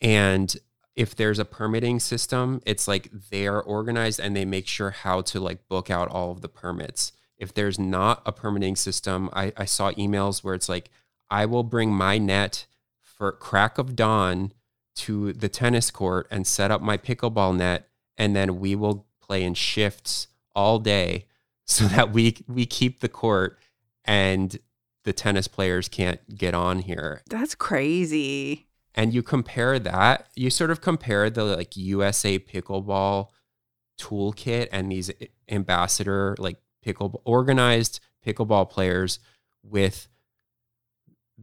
And 0.00 0.56
if 0.96 1.14
there's 1.14 1.38
a 1.38 1.44
permitting 1.44 2.00
system, 2.00 2.60
it's 2.66 2.88
like 2.88 3.10
they 3.30 3.46
are 3.46 3.62
organized 3.62 4.18
and 4.18 4.34
they 4.34 4.44
make 4.44 4.66
sure 4.66 4.90
how 4.90 5.20
to 5.22 5.40
like 5.40 5.68
book 5.68 5.90
out 5.90 6.08
all 6.08 6.32
of 6.32 6.40
the 6.40 6.48
permits. 6.48 7.12
If 7.40 7.54
there's 7.54 7.78
not 7.78 8.22
a 8.24 8.32
permitting 8.32 8.76
system, 8.76 9.30
I, 9.32 9.52
I 9.56 9.64
saw 9.64 9.90
emails 9.92 10.44
where 10.44 10.54
it's 10.54 10.68
like, 10.68 10.90
I 11.30 11.46
will 11.46 11.64
bring 11.64 11.92
my 11.92 12.18
net 12.18 12.66
for 13.02 13.32
crack 13.32 13.78
of 13.78 13.96
dawn 13.96 14.52
to 14.96 15.32
the 15.32 15.48
tennis 15.48 15.90
court 15.90 16.26
and 16.30 16.46
set 16.46 16.70
up 16.70 16.82
my 16.82 16.96
pickleball 16.96 17.56
net, 17.56 17.88
and 18.18 18.36
then 18.36 18.60
we 18.60 18.74
will 18.74 19.06
play 19.20 19.42
in 19.42 19.54
shifts 19.54 20.28
all 20.54 20.78
day 20.78 21.26
so 21.64 21.84
that 21.86 22.12
we 22.12 22.36
we 22.48 22.66
keep 22.66 23.00
the 23.00 23.08
court 23.08 23.58
and 24.04 24.58
the 25.04 25.12
tennis 25.12 25.48
players 25.48 25.88
can't 25.88 26.36
get 26.36 26.52
on 26.52 26.80
here. 26.80 27.22
That's 27.30 27.54
crazy. 27.54 28.66
And 28.94 29.14
you 29.14 29.22
compare 29.22 29.78
that, 29.78 30.26
you 30.34 30.50
sort 30.50 30.70
of 30.70 30.80
compare 30.80 31.30
the 31.30 31.44
like 31.44 31.76
USA 31.76 32.38
pickleball 32.38 33.28
toolkit 33.98 34.68
and 34.72 34.90
these 34.90 35.10
ambassador 35.48 36.34
like 36.38 36.58
pickle 36.82 37.20
organized 37.24 38.00
pickleball 38.24 38.68
players 38.68 39.18
with 39.62 40.08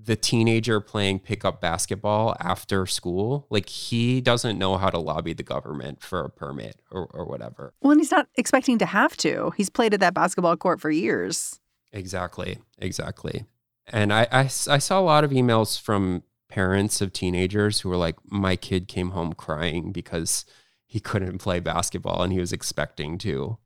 the 0.04 0.16
teenager 0.16 0.80
playing 0.80 1.20
pickup 1.20 1.60
basketball 1.60 2.36
after 2.40 2.86
school, 2.86 3.48
like 3.50 3.68
he 3.68 4.22
doesn't 4.22 4.58
know 4.58 4.78
how 4.78 4.90
to 4.90 4.98
lobby 4.98 5.34
the 5.34 5.44
government 5.44 6.02
for 6.02 6.22
a 6.22 6.30
permit 6.30 6.80
or, 6.92 7.06
or 7.06 7.26
whatever. 7.26 7.74
Well, 7.82 7.92
and 7.92 8.00
he's 8.00 8.12
not 8.12 8.28
expecting 8.36 8.78
to 8.78 8.86
have 8.86 9.18
to. 9.18 9.52
He's 9.58 9.70
played 9.70 9.94
at 9.94 10.00
that 10.02 10.14
basketball 10.14 10.56
court 10.56 10.80
for 10.80 10.92
years. 10.92 11.60
Exactly. 11.92 12.60
Exactly. 12.78 13.46
And 13.88 14.14
I, 14.14 14.28
I, 14.32 14.42
I 14.42 14.78
saw 14.78 15.00
a 15.00 15.02
lot 15.02 15.24
of 15.24 15.32
emails 15.32 15.80
from 15.80 16.24
parents 16.50 17.02
of 17.02 17.14
teenagers 17.14 17.80
who 17.80 17.90
were 17.90 17.98
like, 17.98 18.16
my 18.26 18.56
kid 18.56 18.88
came 18.88 19.12
home 19.12 19.34
crying 19.34 19.92
because 19.92 20.46
he 20.86 21.00
couldn't 21.00 21.40
play 21.40 21.60
basketball 21.60 22.22
and 22.22 22.32
he 22.32 22.40
was 22.40 22.54
expecting 22.54 23.18
to. 23.20 23.58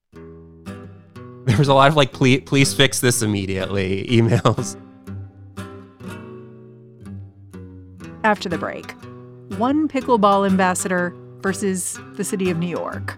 There 1.51 1.58
was 1.58 1.67
a 1.67 1.74
lot 1.74 1.89
of 1.89 1.98
like, 1.98 2.13
please, 2.13 2.43
please 2.46 2.74
fix 2.74 3.01
this 3.01 3.22
immediately 3.22 4.05
emails. 4.10 4.77
After 8.24 8.48
the 8.48 8.58
break, 8.58 8.93
one 9.58 9.89
pickleball 9.89 10.48
ambassador 10.48 11.13
versus 11.41 12.00
the 12.13 12.24
city 12.24 12.50
of 12.51 12.58
New 12.58 12.70
York. 12.70 13.17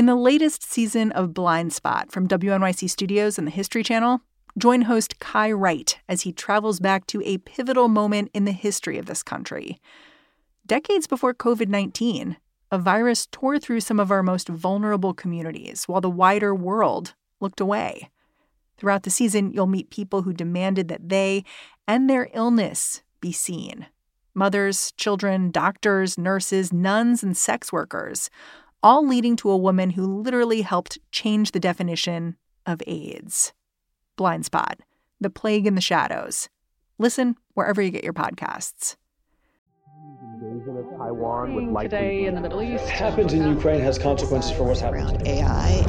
In 0.00 0.06
the 0.06 0.16
latest 0.16 0.62
season 0.62 1.12
of 1.12 1.34
Blind 1.34 1.74
Spot 1.74 2.10
from 2.10 2.26
WNYC 2.26 2.88
Studios 2.88 3.36
and 3.36 3.46
the 3.46 3.50
History 3.50 3.82
Channel, 3.82 4.22
join 4.56 4.80
host 4.80 5.18
Kai 5.18 5.52
Wright 5.52 5.98
as 6.08 6.22
he 6.22 6.32
travels 6.32 6.80
back 6.80 7.06
to 7.08 7.20
a 7.22 7.36
pivotal 7.36 7.86
moment 7.86 8.30
in 8.32 8.46
the 8.46 8.52
history 8.52 8.96
of 8.96 9.04
this 9.04 9.22
country. 9.22 9.78
Decades 10.64 11.06
before 11.06 11.34
COVID 11.34 11.68
19, 11.68 12.38
a 12.70 12.78
virus 12.78 13.28
tore 13.30 13.58
through 13.58 13.80
some 13.80 14.00
of 14.00 14.10
our 14.10 14.22
most 14.22 14.48
vulnerable 14.48 15.12
communities 15.12 15.84
while 15.84 16.00
the 16.00 16.08
wider 16.08 16.54
world 16.54 17.12
looked 17.38 17.60
away. 17.60 18.08
Throughout 18.78 19.02
the 19.02 19.10
season, 19.10 19.52
you'll 19.52 19.66
meet 19.66 19.90
people 19.90 20.22
who 20.22 20.32
demanded 20.32 20.88
that 20.88 21.10
they 21.10 21.44
and 21.86 22.08
their 22.08 22.30
illness 22.32 23.02
be 23.20 23.32
seen 23.32 23.86
mothers, 24.32 24.92
children, 24.92 25.50
doctors, 25.50 26.16
nurses, 26.16 26.72
nuns, 26.72 27.22
and 27.22 27.36
sex 27.36 27.70
workers 27.70 28.30
all 28.82 29.06
leading 29.06 29.36
to 29.36 29.50
a 29.50 29.56
woman 29.56 29.90
who 29.90 30.20
literally 30.22 30.62
helped 30.62 30.98
change 31.12 31.52
the 31.52 31.60
definition 31.60 32.36
of 32.66 32.82
AIDS. 32.86 33.52
Blind 34.16 34.46
Spot, 34.46 34.80
The 35.20 35.30
Plague 35.30 35.66
in 35.66 35.74
the 35.74 35.80
Shadows. 35.80 36.48
Listen 36.98 37.36
wherever 37.54 37.80
you 37.82 37.90
get 37.90 38.04
your 38.04 38.12
podcasts. 38.12 38.96
Today 41.82 42.24
in 42.26 42.34
the 42.34 42.40
Middle 42.40 42.62
East. 42.62 42.84
What 42.84 42.92
happens 42.92 43.32
in 43.32 43.46
Ukraine 43.46 43.80
has 43.80 43.98
consequences 43.98 44.52
for 44.52 44.64
what's 44.64 44.80
happening 44.80 45.06
around 45.06 45.26
AI. 45.26 45.82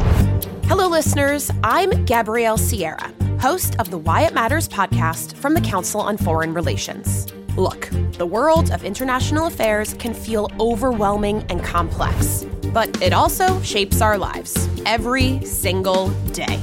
Hello, 0.68 0.88
listeners. 0.88 1.52
I'm 1.64 2.06
Gabrielle 2.06 2.58
Sierra, 2.58 3.14
host 3.40 3.76
of 3.80 3.90
the 3.92 3.98
Why 3.98 4.22
It 4.24 4.34
Matters 4.34 4.68
podcast 4.68 5.36
from 5.36 5.54
the 5.54 5.62
Council 5.62 6.02
on 6.02 6.18
Foreign 6.18 6.54
Relations. 6.54 7.28
Look, 7.58 7.90
the 8.14 8.26
world 8.26 8.72
of 8.72 8.84
international 8.86 9.48
affairs 9.48 9.94
can 9.96 10.14
feel 10.14 10.50
overwhelming 10.60 11.46
and 11.50 11.62
complex, 11.62 12.46
but 12.74 13.02
it 13.02 13.14
also 13.14 13.62
shapes 13.62 14.02
our 14.02 14.18
lives 14.18 14.68
every 14.86 15.44
single 15.46 16.10
day. 16.32 16.60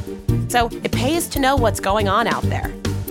So 0.49 0.69
it 0.83 0.93
pays 0.93 1.29
to 1.29 1.39
know 1.39 1.57
what's 1.57 1.81
going 1.81 2.09
on 2.09 2.27
out 2.27 2.43
there. 2.45 2.69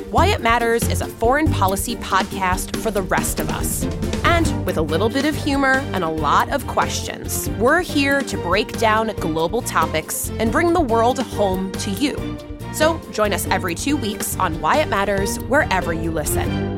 Why 0.10 0.28
It 0.28 0.42
Matters 0.42 0.88
is 0.88 1.02
a 1.02 1.06
foreign 1.06 1.52
policy 1.52 1.96
podcast 1.98 2.76
for 2.82 2.92
the 2.92 3.02
rest 3.02 3.40
of 3.40 3.50
us. 3.50 3.84
And 4.24 4.66
with 4.66 4.78
a 4.78 4.82
little 4.82 5.10
bit 5.10 5.26
of 5.26 5.36
humor 5.36 5.84
and 5.94 6.04
a 6.04 6.10
lot 6.10 6.50
of 6.50 6.66
questions, 6.66 7.50
we're 7.60 7.82
here 7.82 8.22
to 8.22 8.38
break 8.38 8.78
down 8.80 9.08
global 9.18 9.62
topics 9.62 10.30
and 10.40 10.52
bring 10.52 10.74
the 10.74 10.82
world 10.82 11.20
home 11.20 11.72
to 11.74 11.92
you. 11.92 12.38
So 12.74 13.00
join 13.12 13.34
us 13.34 13.48
every 13.48 13.76
two 13.76 13.98
weeks 13.98 14.38
on 14.38 14.60
Why 14.62 14.78
It 14.78 14.88
Matters, 14.88 15.38
wherever 15.42 15.94
you 15.94 16.12
listen. 16.12 16.77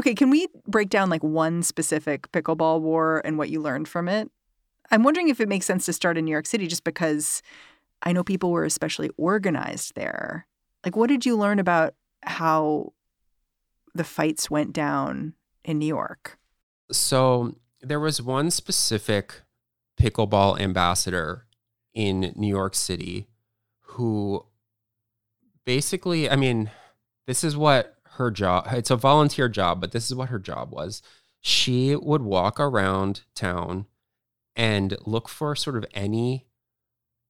Okay, 0.00 0.14
can 0.14 0.30
we 0.30 0.48
break 0.66 0.88
down 0.88 1.10
like 1.10 1.22
one 1.22 1.62
specific 1.62 2.32
pickleball 2.32 2.80
war 2.80 3.20
and 3.22 3.36
what 3.36 3.50
you 3.50 3.60
learned 3.60 3.86
from 3.86 4.08
it? 4.08 4.30
I'm 4.90 5.02
wondering 5.02 5.28
if 5.28 5.42
it 5.42 5.48
makes 5.48 5.66
sense 5.66 5.84
to 5.84 5.92
start 5.92 6.16
in 6.16 6.24
New 6.24 6.30
York 6.30 6.46
City 6.46 6.66
just 6.66 6.84
because 6.84 7.42
I 8.02 8.14
know 8.14 8.24
people 8.24 8.50
were 8.50 8.64
especially 8.64 9.10
organized 9.18 9.96
there. 9.96 10.46
Like, 10.86 10.96
what 10.96 11.08
did 11.08 11.26
you 11.26 11.36
learn 11.36 11.58
about 11.58 11.92
how 12.22 12.94
the 13.94 14.02
fights 14.02 14.50
went 14.50 14.72
down 14.72 15.34
in 15.66 15.78
New 15.78 15.86
York? 15.86 16.38
So, 16.90 17.56
there 17.82 18.00
was 18.00 18.22
one 18.22 18.50
specific 18.50 19.42
pickleball 20.00 20.58
ambassador 20.58 21.44
in 21.92 22.32
New 22.36 22.48
York 22.48 22.74
City 22.74 23.28
who 23.80 24.46
basically, 25.66 26.30
I 26.30 26.36
mean, 26.36 26.70
this 27.26 27.44
is 27.44 27.54
what 27.54 27.99
her 28.14 28.30
job 28.30 28.66
it's 28.72 28.90
a 28.90 28.96
volunteer 28.96 29.48
job 29.48 29.80
but 29.80 29.92
this 29.92 30.06
is 30.06 30.14
what 30.14 30.28
her 30.28 30.38
job 30.38 30.72
was. 30.72 31.02
She 31.40 31.96
would 31.96 32.22
walk 32.22 32.60
around 32.60 33.22
town 33.34 33.86
and 34.54 34.96
look 35.06 35.28
for 35.28 35.56
sort 35.56 35.76
of 35.76 35.86
any 35.94 36.46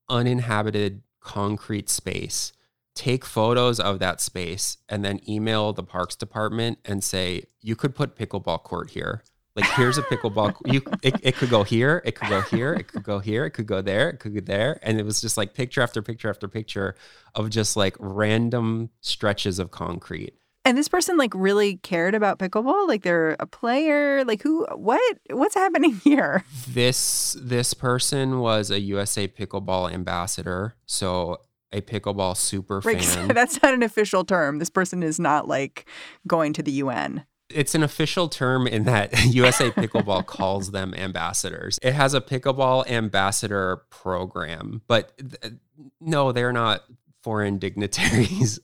uninhabited 0.09 1.03
concrete 1.21 1.89
space 1.89 2.53
take 2.95 3.25
photos 3.25 3.81
of 3.81 3.99
that 3.99 4.21
space 4.21 4.77
and 4.89 5.05
then 5.05 5.21
email 5.29 5.73
the 5.73 5.83
parks 5.83 6.17
department 6.17 6.79
and 6.85 7.03
say 7.03 7.45
you 7.63 7.77
could 7.77 7.95
put 7.95 8.17
pickleball 8.17 8.63
court 8.63 8.91
here. 8.91 9.23
Like 9.57 9.65
here's 9.73 9.99
a 9.99 10.03
pickleball 10.03 10.55
you 10.73 10.83
it, 11.03 11.15
it 11.23 11.37
could 11.37 11.51
go 11.51 11.63
here 11.63 12.03
it 12.05 12.13
could 12.13 12.29
go 12.29 12.41
here 12.43 12.75
it 12.75 12.89
could 12.89 13.03
go 13.03 13.19
here 13.19 13.45
it 13.45 13.51
could 13.51 13.67
go 13.67 13.81
there 13.81 14.11
it 14.11 14.19
could 14.19 14.35
go 14.35 14.41
there. 14.41 14.79
And 14.83 14.99
it 14.99 15.05
was 15.05 15.21
just 15.21 15.37
like 15.37 15.55
picture 15.55 15.81
after 15.81 16.03
picture 16.03 16.29
after 16.29 16.49
picture 16.49 16.95
of 17.35 17.51
just 17.51 17.77
like 17.77 17.97
random 17.99 18.91
stretches 19.01 19.59
of 19.59 19.71
concrete 19.71 20.35
and 20.65 20.77
this 20.77 20.89
person 20.89 21.17
like 21.17 21.33
really 21.35 21.77
cared 21.79 22.15
about 22.15 22.39
pickleball? 22.39 22.89
Like 22.89 23.03
they're 23.03 23.37
a 23.41 23.47
player? 23.47 24.25
Like 24.25 24.43
who 24.43 24.67
what 24.75 25.19
what's 25.31 25.55
happening 25.55 25.95
here? 26.05 26.45
This 26.69 27.37
this 27.41 27.75
person 27.75 28.41
was 28.41 28.71
a 28.71 28.81
USA 28.81 29.29
pickleball 29.29 29.93
ambassador, 29.93 30.75
so 30.87 31.39
a 31.73 31.81
pickleball 31.81 32.37
super 32.37 32.81
right, 32.81 33.03
fan. 33.05 33.29
That's 33.29 33.63
not 33.63 33.75
an 33.75 33.83
official 33.83 34.25
term. 34.25 34.59
This 34.59 34.71
person 34.71 35.03
is 35.03 35.19
not 35.19 35.49
like 35.49 35.89
going 36.27 36.53
to 36.55 36.63
the 36.63 36.73
UN. 36.73 37.25
It's 37.49 37.75
an 37.75 37.83
official 37.83 38.29
term 38.29 38.69
in 38.69 38.85
that 38.85 39.25
USA 39.27 39.71
Pickleball 39.73 40.25
calls 40.27 40.71
them 40.71 40.95
ambassadors. 40.95 41.81
It 41.83 41.95
has 41.95 42.15
a 42.15 42.21
pickleball 42.21 42.89
ambassador 42.89 43.83
program, 43.91 44.83
but 44.87 45.13
th- 45.19 45.55
no, 46.01 46.31
they're 46.31 46.53
not 46.53 46.85
foreign 47.25 47.59
dignitaries. 47.59 48.61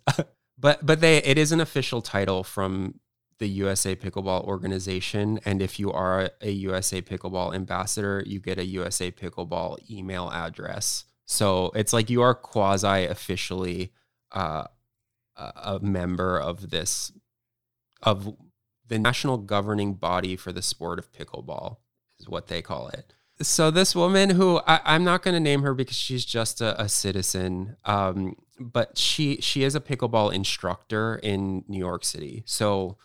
But 0.59 0.85
but 0.85 1.01
they 1.01 1.19
it 1.19 1.39
is 1.39 1.53
an 1.53 1.61
official 1.61 2.03
title 2.03 2.45
from 2.45 3.01
the 3.39 3.49
USA 3.49 3.95
Pickleball 3.95 4.45
organization. 4.45 5.39
And 5.45 5.61
if 5.61 5.79
you 5.79 5.93
are 5.93 6.31
a 6.41 6.51
USA 6.51 7.03
Pickleball 7.03 7.55
ambassador, 7.55 8.23
you 8.27 8.41
get 8.41 8.59
a 8.59 8.65
USA 8.65 9.11
Pickleball 9.11 9.91
email 9.91 10.31
address. 10.31 11.05
So 11.27 11.73
it's 11.75 11.93
like 11.93 12.09
you 12.09 12.23
are 12.23 12.35
quasi 12.35 13.05
officially 13.05 13.93
uh, 14.33 14.65
a 15.37 15.79
member 15.83 16.39
of 16.39 16.71
this, 16.71 17.13
of 18.03 18.35
the 18.87 18.99
national 18.99 19.39
governing 19.39 19.95
body 19.95 20.37
for 20.37 20.53
the 20.53 20.63
sport 20.63 20.99
of 20.99 21.13
pickleball, 21.13 21.79
is 22.19 22.29
what 22.29 22.47
they 22.47 22.63
call 22.63 22.89
it. 22.89 23.15
So 23.43 23.71
this 23.71 23.95
woman 23.95 24.31
who 24.31 24.61
I, 24.67 24.95
am 24.95 25.05
not 25.05 25.23
going 25.23 25.35
to 25.35 25.41
name 25.41 25.63
her 25.63 25.75
because 25.75 25.97
she's 25.97 26.25
just 26.25 26.61
a, 26.61 26.81
a 26.81 26.89
citizen, 26.89 27.77
um, 27.85 28.37
but 28.59 28.97
she 28.99 29.41
she 29.41 29.63
is 29.63 29.75
a 29.75 29.81
pickleball 29.81 30.33
instructor 30.33 31.17
in 31.23 31.65
New 31.69 31.79
York 31.79 32.05
City. 32.05 32.43
So 32.47 32.97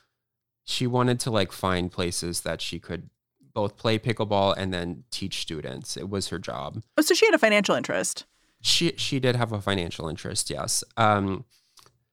she 0.64 0.88
wanted 0.88 1.20
to 1.22 1.32
like 1.32 1.52
find 1.52 1.92
places 1.92 2.42
that 2.42 2.62
she 2.62 2.80
could 2.80 3.10
both 3.54 3.78
play 3.78 4.00
pickleball 4.00 4.56
and 4.58 4.74
then 4.74 5.04
teach 5.12 5.42
students. 5.42 5.98
It 5.98 6.10
was 6.10 6.30
her 6.30 6.40
job. 6.40 6.82
Oh, 6.98 7.02
so 7.02 7.14
she 7.14 7.26
had 7.26 7.36
a 7.36 7.40
financial 7.40 7.76
interest. 7.76 8.26
She 8.62 8.94
she 8.96 9.20
did 9.20 9.36
have 9.36 9.52
a 9.52 9.62
financial 9.62 10.08
interest, 10.08 10.50
yes. 10.50 10.84
Um, 10.96 11.46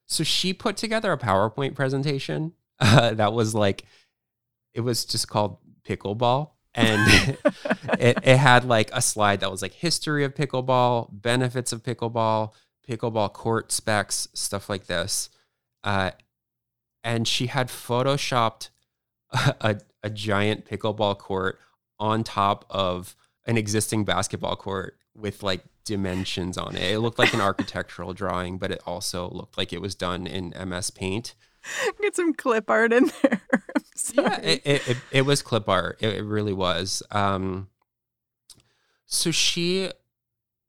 so 0.06 0.24
she 0.24 0.54
put 0.54 0.76
together 0.76 1.12
a 1.12 1.18
PowerPoint 1.18 1.74
presentation 1.74 2.54
uh, 2.80 3.12
that 3.14 3.32
was 3.32 3.54
like, 3.54 3.84
it 4.72 4.80
was 4.80 5.04
just 5.04 5.28
called 5.28 5.58
pickleball, 5.84 6.52
and 6.74 7.00
it 7.98 8.18
it 8.22 8.36
had 8.38 8.64
like 8.64 8.90
a 8.94 9.02
slide 9.02 9.40
that 9.40 9.50
was 9.50 9.60
like 9.60 9.74
history 9.74 10.24
of 10.24 10.34
pickleball, 10.34 11.08
benefits 11.12 11.72
of 11.72 11.82
pickleball, 11.82 12.54
pickleball 12.88 13.32
court 13.32 13.70
specs, 13.72 14.28
stuff 14.32 14.68
like 14.68 14.86
this. 14.86 15.30
Uh, 15.84 16.12
and 17.04 17.28
she 17.28 17.46
had 17.46 17.68
photoshopped 17.68 18.70
a, 19.32 19.54
a, 19.60 19.80
a 20.02 20.10
giant 20.10 20.64
pickleball 20.66 21.18
court 21.18 21.58
on 21.98 22.24
top 22.24 22.64
of 22.70 23.16
an 23.46 23.56
existing 23.56 24.04
basketball 24.04 24.56
court 24.56 24.96
with 25.14 25.42
like 25.42 25.64
dimensions 25.84 26.56
on 26.56 26.76
it. 26.76 26.92
It 26.92 27.00
looked 27.00 27.18
like 27.18 27.34
an 27.34 27.40
architectural 27.50 28.12
drawing, 28.12 28.58
but 28.58 28.70
it 28.70 28.80
also 28.86 29.28
looked 29.30 29.58
like 29.58 29.72
it 29.72 29.80
was 29.80 29.94
done 29.94 30.26
in 30.26 30.54
MS 30.68 30.90
Paint. 30.90 31.34
Get 32.00 32.16
some 32.16 32.34
clip 32.34 32.70
art 32.70 32.92
in 32.92 33.10
there. 33.22 33.42
yeah, 34.14 34.40
it, 34.40 34.62
it, 34.64 34.88
it, 34.88 34.96
it, 35.10 35.22
was 35.22 35.42
clip 35.42 35.68
art. 35.68 35.98
It, 36.00 36.14
it 36.14 36.24
really 36.24 36.52
was. 36.52 37.02
Um, 37.10 37.68
so 39.06 39.30
she 39.30 39.90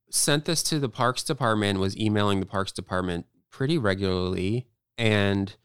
sent 0.10 0.45
this 0.45 0.63
to 0.63 0.80
the 0.80 0.89
Parks 0.89 1.24
Department, 1.24 1.80
was 1.80 1.98
emailing 1.98 2.39
the 2.39 2.45
Parks 2.45 2.72
Department 2.72 3.26
pretty 3.52 3.78
regularly. 3.78 4.67
And 4.98 5.56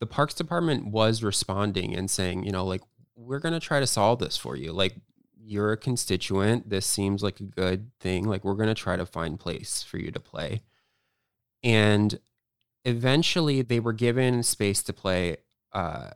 the 0.00 0.06
Parks 0.06 0.34
Department 0.34 0.86
was 0.86 1.22
responding 1.22 1.94
and 1.94 2.10
saying, 2.10 2.44
you 2.44 2.52
know, 2.52 2.64
like, 2.64 2.82
we're 3.16 3.40
going 3.40 3.54
to 3.54 3.60
try 3.60 3.80
to 3.80 3.86
solve 3.86 4.18
this 4.18 4.36
for 4.36 4.56
you. 4.56 4.72
Like, 4.72 4.96
you're 5.38 5.72
a 5.72 5.76
constituent. 5.76 6.68
This 6.68 6.86
seems 6.86 7.22
like 7.22 7.40
a 7.40 7.44
good 7.44 7.90
thing. 8.00 8.24
Like, 8.24 8.44
we're 8.44 8.54
going 8.54 8.68
to 8.68 8.74
try 8.74 8.96
to 8.96 9.06
find 9.06 9.40
place 9.40 9.82
for 9.82 9.98
you 9.98 10.10
to 10.10 10.20
play. 10.20 10.62
And 11.62 12.18
eventually, 12.84 13.62
they 13.62 13.80
were 13.80 13.92
given 13.92 14.42
space 14.42 14.82
to 14.84 14.92
play 14.92 15.38
uh, 15.72 16.10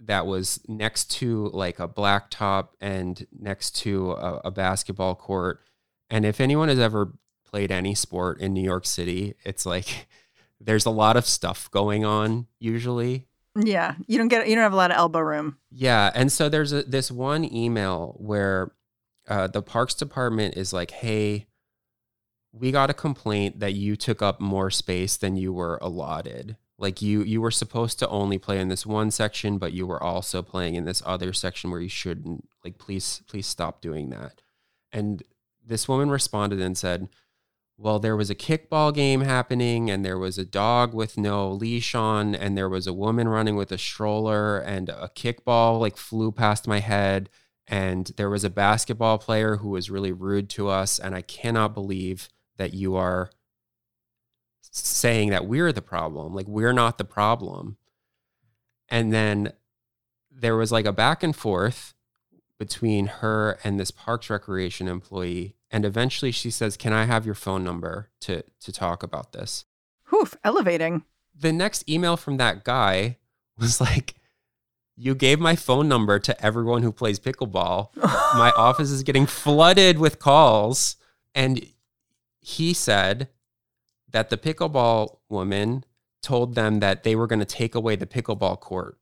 that 0.00 0.26
was 0.26 0.60
next 0.68 1.10
to 1.10 1.48
like 1.48 1.78
a 1.78 1.88
blacktop 1.88 2.68
and 2.80 3.26
next 3.38 3.76
to 3.76 4.12
a, 4.12 4.40
a 4.46 4.50
basketball 4.50 5.14
court. 5.14 5.60
And 6.10 6.24
if 6.24 6.40
anyone 6.40 6.68
has 6.68 6.78
ever 6.78 7.12
played 7.44 7.72
any 7.72 7.94
sport 7.94 8.40
in 8.40 8.52
New 8.52 8.62
York 8.62 8.86
City, 8.86 9.34
it's 9.44 9.66
like, 9.66 10.06
there's 10.60 10.86
a 10.86 10.90
lot 10.90 11.16
of 11.16 11.26
stuff 11.26 11.70
going 11.70 12.04
on 12.04 12.46
usually. 12.58 13.26
Yeah, 13.58 13.94
you 14.06 14.18
don't 14.18 14.28
get 14.28 14.48
you 14.48 14.54
don't 14.54 14.62
have 14.62 14.72
a 14.72 14.76
lot 14.76 14.90
of 14.90 14.98
elbow 14.98 15.20
room. 15.20 15.56
Yeah, 15.70 16.10
and 16.14 16.30
so 16.30 16.48
there's 16.48 16.72
a, 16.72 16.82
this 16.82 17.10
one 17.10 17.44
email 17.44 18.14
where 18.18 18.72
uh, 19.28 19.46
the 19.46 19.62
parks 19.62 19.94
department 19.94 20.56
is 20.56 20.72
like, 20.72 20.90
"Hey, 20.90 21.46
we 22.52 22.70
got 22.70 22.90
a 22.90 22.94
complaint 22.94 23.60
that 23.60 23.74
you 23.74 23.96
took 23.96 24.20
up 24.20 24.40
more 24.40 24.70
space 24.70 25.16
than 25.16 25.36
you 25.36 25.52
were 25.52 25.78
allotted. 25.80 26.56
Like 26.78 27.00
you 27.00 27.22
you 27.22 27.40
were 27.40 27.50
supposed 27.50 27.98
to 28.00 28.08
only 28.08 28.36
play 28.36 28.60
in 28.60 28.68
this 28.68 28.84
one 28.84 29.10
section, 29.10 29.56
but 29.56 29.72
you 29.72 29.86
were 29.86 30.02
also 30.02 30.42
playing 30.42 30.74
in 30.74 30.84
this 30.84 31.02
other 31.06 31.32
section 31.32 31.70
where 31.70 31.80
you 31.80 31.88
shouldn't. 31.88 32.46
Like, 32.62 32.76
please 32.76 33.22
please 33.26 33.46
stop 33.46 33.80
doing 33.80 34.10
that." 34.10 34.42
And 34.92 35.22
this 35.66 35.88
woman 35.88 36.10
responded 36.10 36.60
and 36.60 36.78
said, 36.78 37.08
well, 37.78 37.98
there 37.98 38.16
was 38.16 38.30
a 38.30 38.34
kickball 38.34 38.94
game 38.94 39.20
happening, 39.20 39.90
and 39.90 40.02
there 40.02 40.18
was 40.18 40.38
a 40.38 40.44
dog 40.46 40.94
with 40.94 41.18
no 41.18 41.50
leash 41.50 41.94
on, 41.94 42.34
and 42.34 42.56
there 42.56 42.70
was 42.70 42.86
a 42.86 42.94
woman 42.94 43.28
running 43.28 43.56
with 43.56 43.70
a 43.70 43.76
stroller, 43.76 44.58
and 44.58 44.88
a 44.88 45.10
kickball 45.14 45.78
like 45.78 45.98
flew 45.98 46.32
past 46.32 46.66
my 46.66 46.80
head. 46.80 47.28
And 47.68 48.12
there 48.16 48.30
was 48.30 48.44
a 48.44 48.50
basketball 48.50 49.18
player 49.18 49.56
who 49.56 49.70
was 49.70 49.90
really 49.90 50.12
rude 50.12 50.48
to 50.50 50.68
us. 50.68 51.00
And 51.00 51.16
I 51.16 51.22
cannot 51.22 51.74
believe 51.74 52.28
that 52.58 52.72
you 52.72 52.94
are 52.94 53.28
saying 54.62 55.30
that 55.30 55.46
we're 55.46 55.72
the 55.72 55.82
problem. 55.82 56.32
Like, 56.32 56.46
we're 56.46 56.72
not 56.72 56.96
the 56.96 57.04
problem. 57.04 57.76
And 58.88 59.12
then 59.12 59.52
there 60.30 60.56
was 60.56 60.70
like 60.70 60.86
a 60.86 60.92
back 60.92 61.24
and 61.24 61.34
forth 61.34 61.92
between 62.58 63.06
her 63.06 63.58
and 63.62 63.78
this 63.78 63.90
Parks 63.90 64.30
Recreation 64.30 64.88
employee 64.88 65.56
and 65.70 65.84
eventually 65.84 66.30
she 66.30 66.50
says, 66.50 66.76
Can 66.76 66.92
I 66.92 67.04
have 67.04 67.26
your 67.26 67.34
phone 67.34 67.64
number 67.64 68.10
to, 68.20 68.42
to 68.60 68.72
talk 68.72 69.02
about 69.02 69.32
this? 69.32 69.64
Whew, 70.08 70.28
elevating. 70.44 71.04
The 71.38 71.52
next 71.52 71.88
email 71.88 72.16
from 72.16 72.36
that 72.36 72.64
guy 72.64 73.18
was 73.58 73.80
like, 73.80 74.14
You 74.96 75.14
gave 75.14 75.40
my 75.40 75.56
phone 75.56 75.88
number 75.88 76.18
to 76.18 76.44
everyone 76.44 76.82
who 76.82 76.92
plays 76.92 77.18
pickleball. 77.18 77.94
my 77.96 78.52
office 78.56 78.90
is 78.90 79.02
getting 79.02 79.26
flooded 79.26 79.98
with 79.98 80.18
calls. 80.18 80.96
And 81.34 81.66
he 82.40 82.72
said 82.72 83.28
that 84.10 84.30
the 84.30 84.38
pickleball 84.38 85.18
woman 85.28 85.84
told 86.22 86.54
them 86.54 86.80
that 86.80 87.02
they 87.02 87.14
were 87.14 87.26
going 87.26 87.40
to 87.40 87.44
take 87.44 87.74
away 87.74 87.96
the 87.96 88.06
pickleball 88.06 88.60
court. 88.60 88.98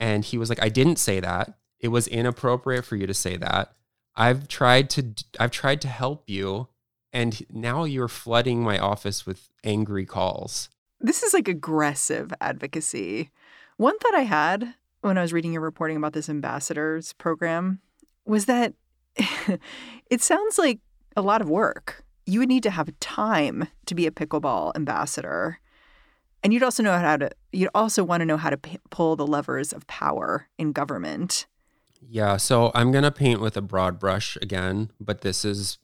And 0.00 0.24
he 0.24 0.36
was 0.38 0.48
like, 0.48 0.62
I 0.62 0.68
didn't 0.68 0.96
say 0.96 1.20
that. 1.20 1.54
It 1.84 1.88
was 1.88 2.08
inappropriate 2.08 2.86
for 2.86 2.96
you 2.96 3.06
to 3.06 3.12
say 3.12 3.36
that. 3.36 3.74
I've 4.16 4.48
tried 4.48 4.88
to 4.90 5.12
I've 5.38 5.50
tried 5.50 5.82
to 5.82 5.88
help 5.88 6.30
you 6.30 6.68
and 7.12 7.44
now 7.50 7.84
you're 7.84 8.08
flooding 8.08 8.62
my 8.62 8.78
office 8.78 9.26
with 9.26 9.50
angry 9.64 10.06
calls. 10.06 10.70
This 10.98 11.22
is 11.22 11.34
like 11.34 11.46
aggressive 11.46 12.32
advocacy. 12.40 13.30
One 13.76 13.98
thought 13.98 14.14
I 14.14 14.22
had 14.22 14.76
when 15.02 15.18
I 15.18 15.20
was 15.20 15.34
reading 15.34 15.52
your 15.52 15.60
reporting 15.60 15.98
about 15.98 16.14
this 16.14 16.30
ambassadors 16.30 17.12
program 17.12 17.80
was 18.24 18.46
that 18.46 18.72
it 20.10 20.22
sounds 20.22 20.56
like 20.56 20.80
a 21.18 21.20
lot 21.20 21.42
of 21.42 21.50
work. 21.50 22.02
You 22.24 22.38
would 22.38 22.48
need 22.48 22.62
to 22.62 22.70
have 22.70 22.98
time 22.98 23.68
to 23.84 23.94
be 23.94 24.06
a 24.06 24.10
pickleball 24.10 24.74
ambassador. 24.74 25.60
And 26.42 26.54
you'd 26.54 26.62
also 26.62 26.82
know 26.82 26.98
how 26.98 27.18
to 27.18 27.30
you'd 27.52 27.68
also 27.74 28.02
want 28.04 28.22
to 28.22 28.24
know 28.24 28.38
how 28.38 28.48
to 28.48 28.56
p- 28.56 28.78
pull 28.88 29.16
the 29.16 29.26
levers 29.26 29.74
of 29.74 29.86
power 29.86 30.48
in 30.56 30.72
government. 30.72 31.46
Yeah, 32.06 32.36
so 32.36 32.70
I'm 32.74 32.92
going 32.92 33.04
to 33.04 33.10
paint 33.10 33.40
with 33.40 33.56
a 33.56 33.62
broad 33.62 33.98
brush 33.98 34.36
again, 34.42 34.90
but 35.00 35.22
this 35.22 35.44
is 35.44 35.78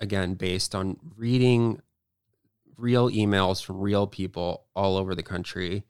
again 0.00 0.34
based 0.34 0.74
on 0.74 0.98
reading 1.16 1.80
real 2.76 3.08
emails 3.08 3.64
from 3.64 3.80
real 3.80 4.06
people 4.06 4.64
all 4.74 4.96
over 4.96 5.14
the 5.14 5.22
country. 5.22 5.84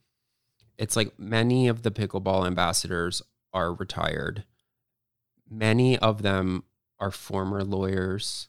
It's 0.77 0.97
like 0.97 1.19
many 1.19 1.67
of 1.69 1.83
the 1.83 1.91
pickleball 1.91 2.47
ambassadors 2.47 3.23
are 3.53 3.73
retired. 3.73 4.45
Many 5.51 5.99
of 5.99 6.23
them 6.23 6.65
are 6.99 7.11
former 7.11 7.65
lawyers 7.65 8.49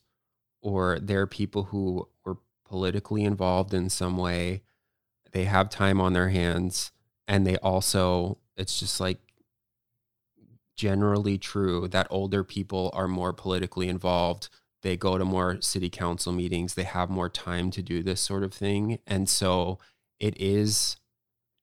or 0.62 1.00
they're 1.00 1.28
people 1.28 1.66
who 1.66 2.08
were 2.26 2.38
politically 2.66 3.24
involved 3.24 3.74
in 3.74 3.90
some 3.90 4.18
way. 4.18 4.64
They 5.32 5.46
have 5.46 5.70
time 5.70 6.02
on 6.02 6.14
their 6.14 6.30
hands 6.30 6.92
and 7.28 7.48
they 7.48 7.58
also 7.58 8.40
it's 8.58 8.80
just 8.80 9.00
like 9.00 9.20
generally 10.76 11.38
true 11.38 11.88
that 11.88 12.08
older 12.10 12.44
people 12.44 12.92
are 12.94 13.08
more 13.08 13.34
politically 13.34 13.88
involved. 13.88 14.50
They 14.82 14.98
go 14.98 15.18
to 15.18 15.26
more 15.26 15.62
city 15.62 15.90
council 15.90 16.32
meetings. 16.32 16.74
They 16.74 16.84
have 16.84 17.10
more 17.10 17.30
time 17.30 17.72
to 17.72 17.82
do 17.82 18.04
this 18.04 18.22
sort 18.22 18.44
of 18.44 18.54
thing. 18.54 19.00
And 19.08 19.28
so 19.30 19.80
it 20.20 20.40
is 20.40 20.98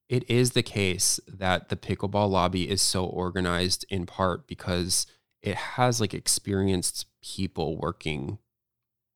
it 0.09 0.29
is 0.29 0.51
the 0.51 0.63
case 0.63 1.21
that 1.27 1.71
the 1.71 1.77
pickleball 1.77 2.29
lobby 2.29 2.69
is 2.69 2.83
so 2.83 3.07
organized 3.07 3.87
in 3.89 4.05
part 4.05 4.47
because 4.47 5.07
it 5.41 5.55
has 5.55 6.01
like 6.01 6.13
experienced 6.13 7.07
people 7.23 7.79
working 7.79 8.39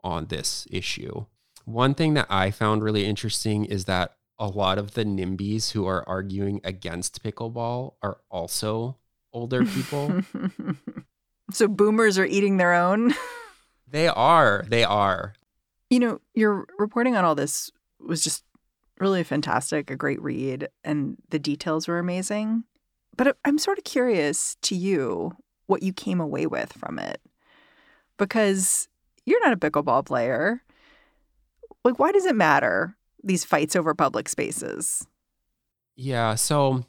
on 0.03 0.27
this 0.27 0.67
issue. 0.71 1.27
One 1.67 1.95
thing 1.95 2.15
that 2.15 2.27
I 2.31 2.51
found 2.51 2.83
really 2.83 3.05
interesting 3.05 3.65
is 3.67 3.85
that 3.85 4.17
a 4.39 4.47
lot 4.47 4.79
of 4.79 4.95
the 4.95 5.05
NIMBYs 5.05 5.73
who 5.73 5.87
are 5.87 6.09
arguing 6.09 6.61
against 6.65 7.23
pickleball 7.23 7.95
are 8.03 8.19
also 8.31 8.97
older 9.37 9.65
people. 9.65 10.23
so 11.53 11.69
boomers 11.69 12.19
are 12.19 12.25
eating 12.25 12.57
their 12.57 12.73
own. 12.73 13.15
they 13.89 14.09
are. 14.09 14.65
They 14.69 14.83
are. 14.83 15.35
You 15.91 16.01
know, 16.01 16.21
your 16.35 16.67
reporting 16.79 17.17
on 17.17 17.25
all 17.25 17.35
this 17.35 17.71
was 18.01 18.25
just 18.25 18.45
really 18.99 19.23
fantastic, 19.23 19.91
a 19.91 19.97
great 19.97 20.21
read, 20.23 20.69
and 20.83 21.19
the 21.29 21.39
details 21.39 21.87
were 21.87 21.99
amazing. 21.99 22.65
But 23.17 23.37
I'm 23.45 23.59
sort 23.59 23.79
of 23.79 23.85
curious 23.85 24.57
to 24.63 24.75
you 24.75 25.33
what 25.67 25.83
you 25.83 25.93
came 25.93 26.21
away 26.21 26.47
with 26.47 26.73
from 26.73 26.99
it. 26.99 27.21
Because 28.19 28.89
you're 29.27 29.41
not 29.41 29.53
a 29.53 29.57
pickleball 29.59 30.07
player. 30.07 30.63
Like, 31.85 31.99
why 31.99 32.11
does 32.11 32.25
it 32.25 32.35
matter, 32.35 32.97
these 33.23 33.45
fights 33.45 33.77
over 33.77 33.95
public 33.95 34.29
spaces? 34.29 35.07
Yeah. 35.95 36.35
So 36.35 36.85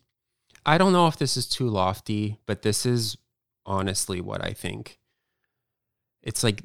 I 0.68 0.78
don't 0.78 0.92
know 0.92 1.08
if 1.08 1.18
this 1.18 1.38
is 1.38 1.48
too 1.48 1.70
lofty, 1.70 2.40
but 2.46 2.62
this 2.62 2.86
is 2.86 3.18
honestly 3.66 4.20
what 4.20 4.44
I 4.44 4.52
think. 4.52 5.00
It's 6.22 6.44
like 6.44 6.62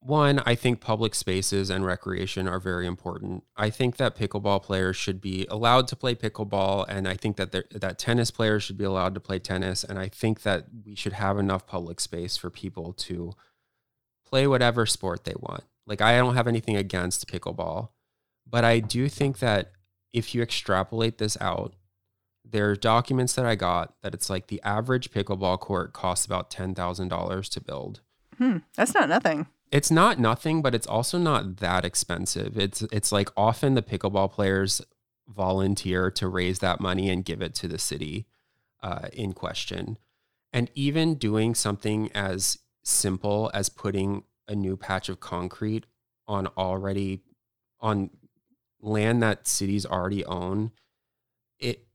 one, 0.00 0.42
I 0.44 0.56
think 0.56 0.80
public 0.80 1.14
spaces 1.14 1.70
and 1.70 1.86
recreation 1.86 2.46
are 2.46 2.60
very 2.60 2.86
important. 2.86 3.44
I 3.56 3.70
think 3.70 3.96
that 3.96 4.14
pickleball 4.14 4.62
players 4.62 4.96
should 4.96 5.22
be 5.22 5.46
allowed 5.48 5.88
to 5.88 5.96
play 5.96 6.14
pickleball, 6.14 6.84
and 6.86 7.08
I 7.08 7.14
think 7.14 7.36
that 7.36 7.52
that 7.52 7.98
tennis 7.98 8.30
players 8.30 8.62
should 8.62 8.76
be 8.76 8.84
allowed 8.84 9.14
to 9.14 9.20
play 9.20 9.38
tennis, 9.38 9.84
and 9.84 9.98
I 9.98 10.08
think 10.08 10.42
that 10.42 10.66
we 10.84 10.94
should 10.94 11.14
have 11.14 11.38
enough 11.38 11.66
public 11.66 11.98
space 11.98 12.36
for 12.36 12.50
people 12.50 12.92
to 12.94 13.32
play 14.26 14.46
whatever 14.46 14.84
sport 14.84 15.24
they 15.24 15.34
want. 15.38 15.64
Like 15.86 16.02
I 16.02 16.18
don't 16.18 16.34
have 16.34 16.48
anything 16.48 16.76
against 16.76 17.26
pickleball, 17.26 17.88
but 18.46 18.64
I 18.64 18.80
do 18.80 19.08
think 19.08 19.38
that 19.38 19.72
if 20.12 20.34
you 20.34 20.42
extrapolate 20.42 21.16
this 21.16 21.38
out, 21.40 21.74
there 22.52 22.70
are 22.70 22.76
documents 22.76 23.34
that 23.34 23.44
I 23.44 23.56
got 23.56 23.94
that 24.02 24.14
it's 24.14 24.30
like 24.30 24.46
the 24.46 24.62
average 24.62 25.10
pickleball 25.10 25.60
court 25.60 25.92
costs 25.92 26.24
about 26.24 26.50
ten 26.50 26.74
thousand 26.74 27.08
dollars 27.08 27.48
to 27.50 27.60
build. 27.60 28.00
Hmm, 28.38 28.58
that's 28.76 28.94
not 28.94 29.08
nothing 29.08 29.46
it's 29.72 29.90
not 29.90 30.20
nothing, 30.20 30.60
but 30.60 30.74
it's 30.74 30.86
also 30.86 31.16
not 31.16 31.56
that 31.56 31.84
expensive. 31.84 32.58
It's 32.58 32.82
it's 32.92 33.10
like 33.10 33.30
often 33.36 33.74
the 33.74 33.82
pickleball 33.82 34.30
players 34.30 34.82
volunteer 35.26 36.10
to 36.10 36.28
raise 36.28 36.58
that 36.58 36.78
money 36.78 37.08
and 37.08 37.24
give 37.24 37.40
it 37.40 37.54
to 37.54 37.68
the 37.68 37.78
city 37.78 38.26
uh, 38.82 39.08
in 39.14 39.32
question. 39.32 39.98
And 40.52 40.70
even 40.74 41.14
doing 41.14 41.54
something 41.54 42.12
as 42.12 42.58
simple 42.84 43.50
as 43.54 43.70
putting 43.70 44.24
a 44.46 44.54
new 44.54 44.76
patch 44.76 45.08
of 45.08 45.20
concrete 45.20 45.86
on 46.28 46.48
already 46.48 47.22
on 47.80 48.10
land 48.78 49.22
that 49.22 49.48
cities 49.48 49.86
already 49.86 50.22
own, 50.26 50.72
it 51.58 51.86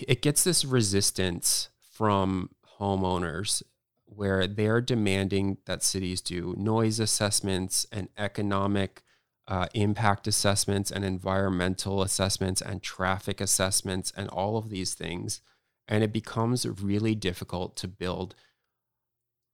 it 0.00 0.22
gets 0.22 0.44
this 0.44 0.64
resistance 0.64 1.68
from 1.92 2.50
homeowners 2.80 3.62
where 4.06 4.46
they're 4.46 4.80
demanding 4.80 5.58
that 5.66 5.82
cities 5.82 6.20
do 6.20 6.54
noise 6.56 7.00
assessments 7.00 7.86
and 7.90 8.08
economic 8.18 9.02
uh, 9.46 9.66
impact 9.74 10.26
assessments 10.26 10.90
and 10.90 11.04
environmental 11.04 12.02
assessments 12.02 12.60
and 12.60 12.82
traffic 12.82 13.40
assessments 13.40 14.12
and 14.16 14.28
all 14.28 14.56
of 14.56 14.70
these 14.70 14.94
things. 14.94 15.40
And 15.86 16.02
it 16.02 16.12
becomes 16.12 16.66
really 16.66 17.14
difficult 17.14 17.76
to 17.76 17.88
build 17.88 18.34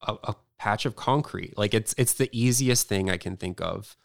a, 0.07 0.16
a 0.24 0.37
patch 0.59 0.87
of 0.87 0.94
concrete. 0.94 1.57
Like 1.59 1.74
it's 1.74 1.94
it's 1.98 2.14
the 2.14 2.31
easiest 2.33 2.87
thing 2.88 3.11
I 3.11 3.16
can 3.16 3.37
think 3.37 3.61
of. 3.61 3.96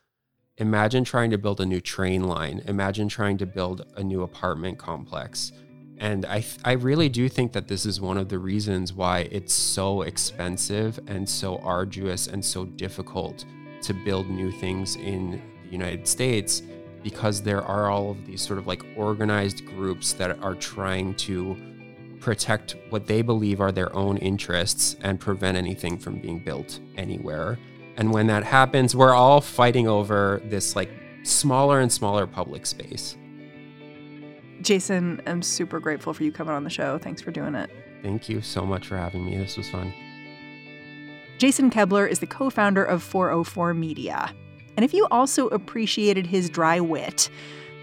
Imagine 0.57 1.03
trying 1.03 1.31
to 1.31 1.37
build 1.37 1.59
a 1.59 1.65
new 1.65 1.81
train 1.81 2.23
line. 2.23 2.63
Imagine 2.65 3.09
trying 3.09 3.37
to 3.37 3.45
build 3.45 3.85
a 3.95 4.03
new 4.03 4.23
apartment 4.23 4.77
complex 4.77 5.51
and 5.97 6.25
I, 6.25 6.43
I 6.63 6.73
really 6.73 7.09
do 7.09 7.29
think 7.29 7.53
that 7.53 7.67
this 7.67 7.85
is 7.85 8.01
one 8.01 8.17
of 8.17 8.27
the 8.27 8.39
reasons 8.39 8.91
why 8.91 9.29
it's 9.31 9.53
so 9.53 10.01
expensive 10.01 10.99
and 11.07 11.27
so 11.27 11.57
arduous 11.59 12.27
and 12.27 12.43
so 12.43 12.65
difficult 12.65 13.45
to 13.83 13.93
build 13.93 14.29
new 14.29 14.51
things 14.51 14.95
in 14.97 15.41
the 15.63 15.71
United 15.71 16.07
States 16.07 16.61
because 17.03 17.41
there 17.41 17.61
are 17.61 17.89
all 17.89 18.11
of 18.11 18.25
these 18.25 18.41
sort 18.41 18.59
of 18.59 18.67
like 18.67 18.83
organized 18.97 19.65
groups 19.65 20.13
that 20.13 20.37
are 20.39 20.55
trying 20.55 21.13
to 21.15 21.55
protect 22.19 22.75
what 22.89 23.05
they 23.05 23.21
believe 23.21 23.61
are 23.61 23.71
their 23.71 23.95
own 23.95 24.17
interests 24.17 24.95
and 25.01 25.19
prevent 25.19 25.55
anything 25.55 25.97
from 25.97 26.19
being 26.19 26.39
built 26.39 26.79
anywhere. 26.97 27.59
And 27.97 28.11
when 28.11 28.27
that 28.27 28.43
happens, 28.43 28.95
we're 28.95 29.13
all 29.13 29.39
fighting 29.39 29.87
over 29.87 30.41
this 30.45 30.75
like 30.75 30.89
smaller 31.23 31.79
and 31.79 31.91
smaller 31.91 32.25
public 32.25 32.65
space. 32.65 33.15
Jason, 34.61 35.21
I'm 35.25 35.41
super 35.41 35.79
grateful 35.79 36.13
for 36.13 36.23
you 36.23 36.31
coming 36.31 36.53
on 36.53 36.63
the 36.63 36.69
show. 36.69 36.97
Thanks 36.97 37.21
for 37.21 37.31
doing 37.31 37.55
it. 37.55 37.69
Thank 38.01 38.29
you 38.29 38.41
so 38.41 38.65
much 38.65 38.87
for 38.87 38.97
having 38.97 39.25
me. 39.25 39.37
This 39.37 39.57
was 39.57 39.69
fun. 39.69 39.93
Jason 41.37 41.69
Koebler 41.69 42.09
is 42.09 42.19
the 42.19 42.27
co 42.27 42.49
founder 42.49 42.83
of 42.83 43.03
404 43.03 43.73
Media. 43.73 44.33
And 44.77 44.83
if 44.83 44.93
you 44.93 45.07
also 45.11 45.47
appreciated 45.47 46.27
his 46.27 46.49
dry 46.49 46.79
wit, 46.79 47.29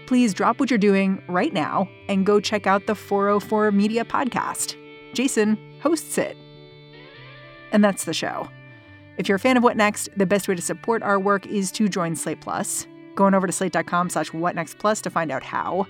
please 0.05 0.33
drop 0.33 0.59
what 0.59 0.69
you're 0.69 0.77
doing 0.77 1.21
right 1.27 1.53
now 1.53 1.89
and 2.07 2.25
go 2.25 2.39
check 2.39 2.67
out 2.67 2.87
the 2.87 2.95
404 2.95 3.71
Media 3.71 4.05
podcast. 4.05 4.75
Jason 5.13 5.57
hosts 5.81 6.17
it. 6.17 6.37
And 7.71 7.83
that's 7.83 8.05
the 8.05 8.13
show. 8.13 8.49
If 9.17 9.27
you're 9.27 9.35
a 9.35 9.39
fan 9.39 9.57
of 9.57 9.63
What 9.63 9.77
Next, 9.77 10.09
the 10.17 10.25
best 10.25 10.47
way 10.47 10.55
to 10.55 10.61
support 10.61 11.03
our 11.03 11.19
work 11.19 11.45
is 11.45 11.71
to 11.73 11.87
join 11.87 12.15
Slate 12.15 12.41
Plus. 12.41 12.87
Going 13.15 13.35
over 13.35 13.45
to 13.45 13.53
slate.com 13.53 14.09
slash 14.09 14.31
whatnextplus 14.31 15.01
to 15.03 15.09
find 15.09 15.31
out 15.31 15.43
how. 15.43 15.85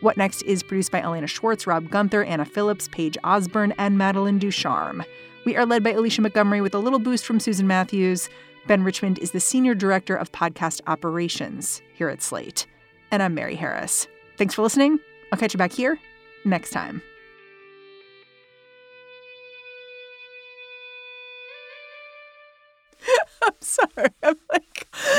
What 0.00 0.16
Next 0.16 0.42
is 0.42 0.62
produced 0.62 0.92
by 0.92 1.02
Elena 1.02 1.26
Schwartz, 1.26 1.66
Rob 1.66 1.90
Gunther, 1.90 2.24
Anna 2.24 2.46
Phillips, 2.46 2.88
Paige 2.88 3.18
Osborne, 3.22 3.74
and 3.76 3.98
Madeline 3.98 4.38
Ducharme. 4.38 5.04
We 5.44 5.56
are 5.56 5.66
led 5.66 5.82
by 5.84 5.90
Alicia 5.90 6.22
Montgomery 6.22 6.62
with 6.62 6.74
a 6.74 6.78
little 6.78 6.98
boost 6.98 7.26
from 7.26 7.38
Susan 7.38 7.66
Matthews. 7.66 8.30
Ben 8.66 8.82
Richmond 8.82 9.18
is 9.18 9.32
the 9.32 9.40
Senior 9.40 9.74
Director 9.74 10.16
of 10.16 10.32
Podcast 10.32 10.80
Operations 10.86 11.82
here 11.94 12.08
at 12.08 12.22
Slate. 12.22 12.66
And 13.10 13.22
I'm 13.22 13.34
Mary 13.34 13.56
Harris. 13.56 14.06
Thanks 14.38 14.54
for 14.54 14.62
listening. 14.62 14.98
I'll 15.32 15.38
catch 15.38 15.52
you 15.52 15.58
back 15.58 15.72
here 15.72 15.98
next 16.46 16.70
time. 16.70 17.02
I'm 23.42 23.52
sorry. 23.60 24.08
I'm 24.22 24.36
like, 24.50 24.69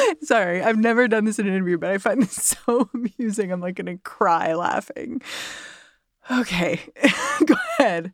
sorry. 0.21 0.61
I've 0.61 0.77
never 0.77 1.07
done 1.07 1.25
this 1.25 1.39
in 1.39 1.47
an 1.47 1.53
interview, 1.53 1.77
but 1.77 1.91
I 1.91 1.97
find 1.97 2.21
this 2.21 2.55
so 2.67 2.89
amusing. 2.93 3.51
I'm 3.51 3.61
like 3.61 3.75
going 3.75 3.97
to 3.97 4.01
cry 4.03 4.53
laughing. 4.53 5.21
Okay, 6.29 6.79
go 7.45 7.55
ahead. 7.79 8.13